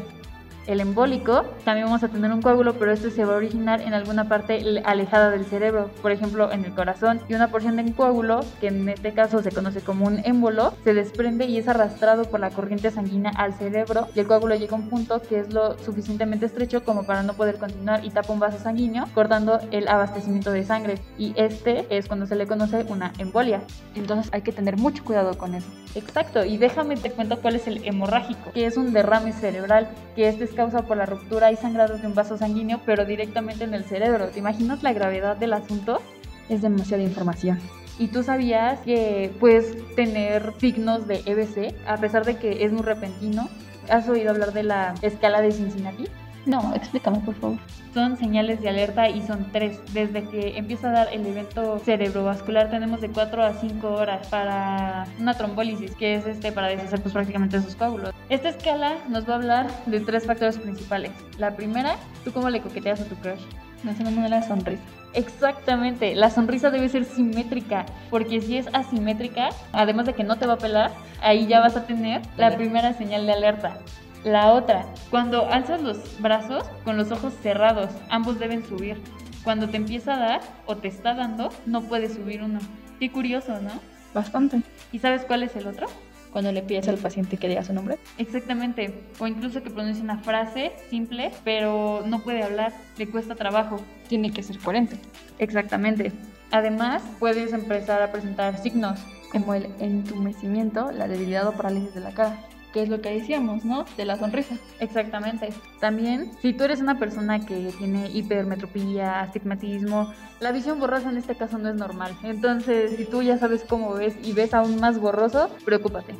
El 0.67 0.79
embólico, 0.79 1.45
también 1.63 1.85
vamos 1.85 2.03
a 2.03 2.07
tener 2.07 2.31
un 2.31 2.41
coágulo, 2.41 2.73
pero 2.73 2.91
este 2.91 3.11
se 3.11 3.25
va 3.25 3.33
a 3.33 3.37
originar 3.37 3.81
en 3.81 3.93
alguna 3.93 4.27
parte 4.27 4.81
alejada 4.83 5.29
del 5.29 5.45
cerebro, 5.45 5.89
por 6.01 6.11
ejemplo 6.11 6.51
en 6.51 6.65
el 6.65 6.73
corazón, 6.73 7.21
y 7.29 7.33
una 7.33 7.49
porción 7.49 7.75
del 7.75 7.93
coágulo, 7.93 8.41
que 8.59 8.67
en 8.67 8.89
este 8.89 9.13
caso 9.13 9.41
se 9.41 9.51
conoce 9.51 9.81
como 9.81 10.05
un 10.05 10.19
émbolo, 10.25 10.73
se 10.83 10.93
desprende 10.93 11.45
y 11.45 11.57
es 11.57 11.67
arrastrado 11.67 12.25
por 12.25 12.39
la 12.39 12.49
corriente 12.49 12.91
sanguínea 12.91 13.31
al 13.35 13.53
cerebro, 13.53 14.07
y 14.15 14.19
el 14.19 14.27
coágulo 14.27 14.55
llega 14.55 14.75
a 14.75 14.79
un 14.79 14.89
punto 14.89 15.21
que 15.21 15.39
es 15.39 15.53
lo 15.53 15.77
suficientemente 15.79 16.45
estrecho 16.45 16.83
como 16.83 17.03
para 17.03 17.23
no 17.23 17.33
poder 17.33 17.57
continuar 17.57 18.03
y 18.03 18.09
tapa 18.09 18.33
un 18.33 18.39
vaso 18.39 18.57
sanguíneo, 18.59 19.05
cortando 19.13 19.59
el 19.71 19.87
abastecimiento 19.87 20.51
de 20.51 20.63
sangre, 20.63 20.95
y 21.17 21.33
este 21.35 21.85
es 21.89 22.07
cuando 22.07 22.25
se 22.25 22.35
le 22.35 22.47
conoce 22.47 22.85
una 22.89 23.13
embolia. 23.17 23.61
Entonces 23.95 24.31
hay 24.33 24.41
que 24.41 24.51
tener 24.51 24.77
mucho 24.77 25.03
cuidado 25.03 25.37
con 25.37 25.55
eso. 25.55 25.67
Exacto, 25.95 26.43
y 26.43 26.57
déjame 26.57 26.97
te 26.97 27.11
cuento 27.11 27.39
cuál 27.41 27.55
es 27.55 27.67
el 27.67 27.85
hemorrágico, 27.85 28.51
que 28.51 28.65
es 28.65 28.75
un 28.77 28.91
derrame 28.91 29.31
cerebral, 29.31 29.87
que 30.15 30.27
este 30.27 30.43
es 30.55 30.57
causado 30.57 30.87
por 30.87 30.95
la 30.95 31.05
ruptura 31.05 31.51
y 31.51 31.57
sangrado 31.57 31.97
de 31.97 32.07
un 32.07 32.15
vaso 32.15 32.37
sanguíneo, 32.37 32.79
pero 32.85 33.05
directamente 33.05 33.65
en 33.65 33.73
el 33.73 33.83
cerebro. 33.83 34.29
¿Te 34.29 34.39
imaginas 34.39 34.83
la 34.83 34.93
gravedad 34.93 35.35
del 35.35 35.51
asunto? 35.51 36.01
Es 36.47 36.61
demasiada 36.61 37.03
información. 37.03 37.59
¿Y 37.99 38.07
tú 38.07 38.23
sabías 38.23 38.79
que 38.79 39.33
puedes 39.39 39.75
tener 39.95 40.53
signos 40.57 41.07
de 41.07 41.21
EBC 41.25 41.75
a 41.85 41.97
pesar 41.97 42.25
de 42.25 42.37
que 42.37 42.63
es 42.63 42.71
muy 42.71 42.83
repentino? 42.83 43.49
¿Has 43.89 44.07
oído 44.07 44.31
hablar 44.31 44.53
de 44.53 44.63
la 44.63 44.95
escala 45.01 45.41
de 45.41 45.51
Cincinnati? 45.51 46.05
No, 46.45 46.73
explícame 46.75 47.19
por 47.19 47.35
favor. 47.35 47.57
Son 47.93 48.17
señales 48.17 48.61
de 48.61 48.69
alerta 48.69 49.09
y 49.09 49.21
son 49.21 49.51
tres. 49.51 49.79
Desde 49.93 50.23
que 50.29 50.57
empieza 50.57 50.89
a 50.89 50.91
dar 50.91 51.07
el 51.11 51.25
evento 51.25 51.79
cerebrovascular 51.79 52.69
tenemos 52.69 53.01
de 53.01 53.09
4 53.09 53.43
a 53.43 53.53
5 53.53 53.87
horas 53.87 54.27
para 54.27 55.07
una 55.19 55.33
trombólisis, 55.33 55.95
que 55.95 56.15
es 56.15 56.27
este 56.27 56.51
para 56.51 56.67
deshacer 56.67 57.01
pues 57.01 57.13
prácticamente 57.13 57.57
esos 57.57 57.75
coágulos. 57.75 58.13
Esta 58.29 58.49
escala 58.49 58.97
nos 59.09 59.27
va 59.27 59.33
a 59.33 59.37
hablar 59.37 59.67
de 59.87 59.99
tres 60.01 60.25
factores 60.25 60.57
principales. 60.57 61.11
La 61.37 61.55
primera, 61.55 61.95
¿tú 62.23 62.31
cómo 62.31 62.49
le 62.49 62.61
coqueteas 62.61 63.01
a 63.01 63.05
tu 63.05 63.15
crush? 63.15 63.41
Mencionando 63.83 64.27
la 64.27 64.43
sonrisa. 64.43 64.81
Exactamente, 65.13 66.13
la 66.13 66.29
sonrisa 66.29 66.69
debe 66.69 66.89
ser 66.89 67.05
simétrica, 67.05 67.85
porque 68.09 68.41
si 68.41 68.57
es 68.57 68.67
asimétrica, 68.73 69.49
además 69.71 70.07
de 70.07 70.13
que 70.13 70.25
no 70.25 70.37
te 70.37 70.45
va 70.45 70.53
a 70.53 70.57
pelar, 70.57 70.91
ahí 71.21 71.47
ya 71.47 71.61
vas 71.61 71.77
a 71.77 71.85
tener 71.85 72.21
la 72.35 72.55
primera 72.55 72.93
señal 72.93 73.25
de 73.25 73.31
alerta. 73.31 73.77
La 74.25 74.53
otra, 74.53 74.87
cuando 75.11 75.47
alzas 75.51 75.83
los 75.83 76.19
brazos 76.19 76.63
con 76.83 76.97
los 76.97 77.11
ojos 77.11 77.31
cerrados, 77.43 77.91
ambos 78.09 78.39
deben 78.39 78.65
subir. 78.65 78.97
Cuando 79.43 79.69
te 79.69 79.77
empieza 79.77 80.15
a 80.15 80.17
dar 80.17 80.41
o 80.65 80.77
te 80.77 80.87
está 80.87 81.13
dando, 81.13 81.49
no 81.67 81.83
puedes 81.83 82.15
subir 82.15 82.41
uno. 82.41 82.57
Qué 82.99 83.11
curioso, 83.11 83.61
¿no? 83.61 83.69
Bastante. 84.15 84.63
¿Y 84.91 84.97
sabes 84.97 85.25
cuál 85.25 85.43
es 85.43 85.55
el 85.55 85.67
otro? 85.67 85.85
Cuando 86.31 86.51
le 86.51 86.63
pides 86.63 86.87
al 86.87 86.97
paciente 86.97 87.37
que 87.37 87.47
diga 87.47 87.63
su 87.63 87.71
nombre. 87.71 87.99
Exactamente. 88.17 89.03
O 89.19 89.27
incluso 89.27 89.61
que 89.61 89.69
pronuncie 89.69 90.03
una 90.03 90.17
frase 90.17 90.71
simple, 90.89 91.31
pero 91.43 92.03
no 92.07 92.23
puede 92.23 92.41
hablar, 92.41 92.73
le 92.97 93.07
cuesta 93.07 93.35
trabajo. 93.35 93.79
Tiene 94.07 94.31
que 94.31 94.41
ser 94.41 94.57
coherente. 94.57 94.97
Exactamente. 95.37 96.11
Además, 96.49 97.03
puedes 97.19 97.53
empezar 97.53 98.01
a 98.01 98.11
presentar 98.11 98.57
signos 98.57 98.99
como 99.31 99.53
el 99.53 99.67
entumecimiento, 99.79 100.91
la 100.91 101.07
debilidad 101.07 101.47
o 101.47 101.51
parálisis 101.51 101.93
de 101.93 102.01
la 102.01 102.11
cara 102.11 102.39
que 102.75 102.81
es 102.81 102.89
lo 102.89 102.99
que 102.99 103.09
decíamos, 103.09 103.63
¿no? 103.63 103.85
De 103.95 104.03
la 104.03 104.17
sonrisa. 104.17 104.57
Exactamente. 104.81 105.47
También, 105.79 106.29
si 106.41 106.51
tú 106.51 106.65
eres 106.65 106.81
una 106.81 106.99
persona 106.99 107.39
que 107.39 107.71
tiene 107.77 108.09
hipermetropía, 108.09 109.21
astigmatismo, 109.21 110.11
la 110.41 110.51
visión 110.51 110.77
borrosa 110.77 111.09
en 111.09 111.15
este 111.15 111.35
caso 111.35 111.57
no 111.57 111.69
es 111.69 111.75
normal. 111.75 112.17
Entonces, 112.21 112.97
si 112.97 113.05
tú 113.05 113.21
ya 113.21 113.37
sabes 113.37 113.63
cómo 113.63 113.93
ves 113.93 114.17
y 114.21 114.33
ves 114.33 114.53
aún 114.53 114.77
más 114.81 114.99
borroso, 114.99 115.49
preocúpate. 115.63 116.15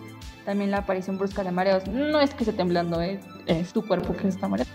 También 0.45 0.71
la 0.71 0.77
aparición 0.77 1.17
brusca 1.17 1.43
de 1.43 1.51
mareos. 1.51 1.89
No 1.89 2.21
es 2.21 2.33
que 2.33 2.45
esté 2.45 2.53
temblando, 2.53 3.01
¿eh? 3.01 3.19
es 3.47 3.73
tu 3.73 3.85
cuerpo 3.85 4.15
que 4.15 4.29
está 4.29 4.47
mareado. 4.47 4.71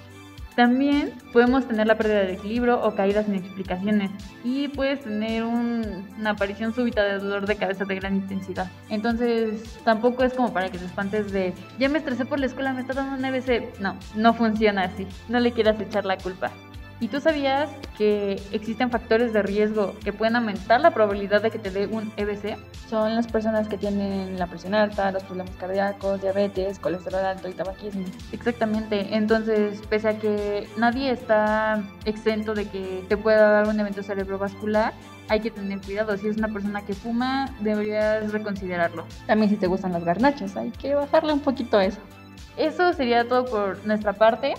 También 0.56 1.12
podemos 1.32 1.66
tener 1.66 1.86
la 1.86 1.96
pérdida 1.96 2.20
de 2.20 2.34
equilibrio 2.34 2.82
o 2.82 2.94
caídas 2.94 3.26
sin 3.26 3.36
explicaciones 3.36 4.10
y 4.44 4.68
puedes 4.68 5.00
tener 5.00 5.44
una 5.44 6.30
aparición 6.30 6.74
súbita 6.74 7.02
de 7.04 7.18
dolor 7.18 7.46
de 7.46 7.56
cabeza 7.56 7.84
de 7.84 7.94
gran 7.94 8.16
intensidad. 8.16 8.70
Entonces 8.88 9.78
tampoco 9.84 10.24
es 10.24 10.34
como 10.34 10.52
para 10.52 10.68
que 10.68 10.78
te 10.78 10.84
espantes 10.84 11.32
de 11.32 11.54
ya 11.78 11.88
me 11.88 11.98
estresé 11.98 12.24
por 12.24 12.40
la 12.40 12.46
escuela, 12.46 12.72
me 12.72 12.80
está 12.80 12.94
dando 12.94 13.16
un 13.16 13.24
EBC. 13.24 13.80
No, 13.80 13.96
no 14.16 14.34
funciona 14.34 14.84
así. 14.84 15.06
No 15.28 15.40
le 15.40 15.52
quieras 15.52 15.80
echar 15.80 16.04
la 16.04 16.16
culpa. 16.16 16.50
¿Y 17.00 17.08
tú 17.08 17.18
sabías 17.18 17.70
que 17.96 18.42
existen 18.52 18.90
factores 18.90 19.32
de 19.32 19.42
riesgo 19.42 19.94
que 20.04 20.12
pueden 20.12 20.36
aumentar 20.36 20.82
la 20.82 20.90
probabilidad 20.90 21.40
de 21.40 21.50
que 21.50 21.58
te 21.58 21.70
dé 21.70 21.86
un 21.86 22.12
EBC? 22.18 22.58
Son 22.90 23.14
las 23.14 23.26
personas 23.26 23.68
que 23.68 23.78
tienen 23.78 24.38
la 24.38 24.46
presión 24.46 24.74
alta, 24.74 25.10
los 25.10 25.22
problemas 25.22 25.56
cardíacos, 25.56 26.20
diabetes, 26.20 26.78
colesterol 26.78 27.24
alto 27.24 27.48
y 27.48 27.52
tabaquismo. 27.52 28.04
Exactamente. 28.32 29.16
Entonces, 29.16 29.80
pese 29.88 30.08
a 30.08 30.18
que 30.18 30.68
nadie 30.76 31.10
está 31.10 31.82
exento 32.04 32.52
de 32.52 32.68
que 32.68 33.02
te 33.08 33.16
pueda 33.16 33.48
dar 33.48 33.68
un 33.68 33.80
evento 33.80 34.02
cerebrovascular, 34.02 34.92
hay 35.28 35.40
que 35.40 35.50
tener 35.50 35.80
cuidado. 35.80 36.14
Si 36.18 36.28
es 36.28 36.36
una 36.36 36.48
persona 36.48 36.84
que 36.84 36.92
fuma, 36.92 37.48
deberías 37.60 38.30
reconsiderarlo. 38.30 39.06
También 39.26 39.48
si 39.48 39.56
te 39.56 39.68
gustan 39.68 39.92
las 39.92 40.04
garnachas, 40.04 40.54
hay 40.54 40.70
que 40.70 40.94
bajarle 40.94 41.32
un 41.32 41.40
poquito 41.40 41.78
a 41.78 41.86
eso. 41.86 42.00
Eso 42.58 42.92
sería 42.92 43.26
todo 43.26 43.46
por 43.46 43.86
nuestra 43.86 44.12
parte. 44.12 44.54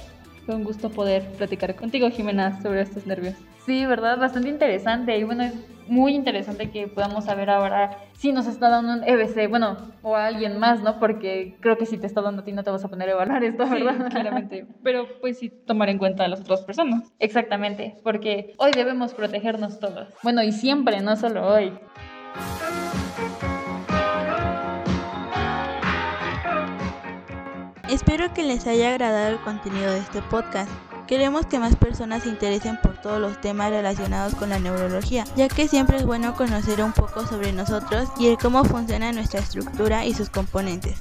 Fue 0.52 0.58
un 0.58 0.66
gusto 0.66 0.90
poder 0.90 1.26
platicar 1.38 1.74
contigo, 1.78 2.10
Jimena, 2.10 2.62
sobre 2.62 2.82
estos 2.82 3.08
nervios. 3.08 3.36
Sí, 3.66 3.86
¿verdad? 3.86 4.18
Bastante 4.18 4.50
interesante. 4.50 5.18
Y 5.18 5.24
bueno, 5.24 5.44
es 5.44 5.54
muy 5.88 6.14
interesante 6.14 6.70
que 6.72 6.90
podamos 6.90 7.24
saber 7.24 7.50
ahora 7.50 8.00
si 8.18 8.34
nos 8.34 8.48
está 8.48 8.68
dando 8.68 8.96
un 8.96 9.04
EBC, 9.06 9.50
bueno, 9.50 9.78
o 10.02 10.18
a 10.18 10.26
alguien 10.26 10.60
más, 10.60 10.82
¿no? 10.82 11.00
Porque 11.00 11.56
creo 11.62 11.78
que 11.78 11.86
si 11.86 11.98
te 11.98 12.06
está 12.06 12.22
dando 12.22 12.42
a 12.42 12.44
ti 12.44 12.52
no 12.52 12.66
te 12.66 12.70
vas 12.70 12.84
a 12.84 12.90
poner 12.90 13.08
a 13.08 13.14
evaluar 13.14 13.46
esto, 13.46 13.66
¿verdad? 13.66 14.10
claramente. 14.10 14.68
Pero 14.84 15.08
pues 15.22 15.40
sí 15.40 15.48
tomar 15.66 15.88
en 15.88 16.00
cuenta 16.00 16.26
a 16.26 16.28
las 16.28 16.42
otras 16.42 16.64
personas. 16.64 17.14
Exactamente, 17.20 17.96
porque 18.04 18.54
hoy 18.58 18.72
debemos 18.76 19.14
protegernos 19.14 19.80
todos. 19.80 20.10
Bueno, 20.22 20.44
y 20.44 20.52
siempre, 20.52 21.00
no 21.00 21.16
solo 21.16 21.48
hoy. 21.48 21.72
Espero 27.92 28.34
que 28.34 28.44
les 28.44 28.68
haya 28.68 28.92
agradado 28.92 29.34
el 29.34 29.42
contenido 29.42 29.92
de 29.92 30.00
este 30.00 30.22
podcast. 30.22 30.72
Queremos 31.08 31.46
que 31.46 31.60
más 31.60 31.76
personas 31.76 32.24
se 32.24 32.30
interesen 32.30 32.80
por 32.82 32.96
todos 33.02 33.20
los 33.20 33.42
temas 33.42 33.70
relacionados 33.70 34.34
con 34.36 34.48
la 34.48 34.60
neurología, 34.60 35.26
ya 35.36 35.50
que 35.50 35.68
siempre 35.68 35.98
es 35.98 36.06
bueno 36.06 36.34
conocer 36.34 36.82
un 36.82 36.94
poco 36.94 37.28
sobre 37.28 37.52
nosotros 37.52 38.08
y 38.18 38.28
el 38.28 38.38
cómo 38.38 38.64
funciona 38.64 39.12
nuestra 39.12 39.42
estructura 39.42 40.06
y 40.06 40.14
sus 40.14 40.30
componentes. 40.30 41.00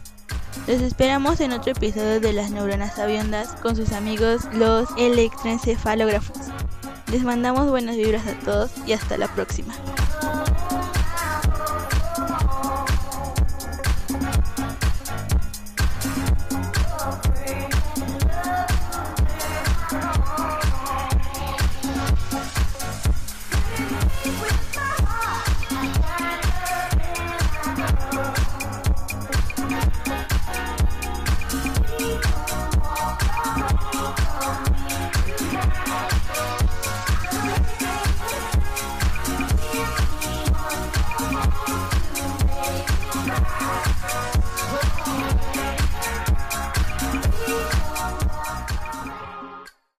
Los 0.67 0.81
esperamos 0.81 1.39
en 1.39 1.53
otro 1.53 1.71
episodio 1.71 2.19
de 2.19 2.33
las 2.33 2.51
neuronas 2.51 2.99
aviondas 2.99 3.53
con 3.63 3.77
sus 3.77 3.93
amigos 3.93 4.49
los 4.53 4.89
electroencefalógrafos. 4.99 6.39
Les 7.13 7.23
mandamos 7.23 7.71
buenas 7.71 7.97
vibras 7.97 8.27
a 8.27 8.37
todos 8.41 8.73
y 8.85 8.95
hasta 8.95 9.17
la 9.17 9.29
próxima. 9.29 9.73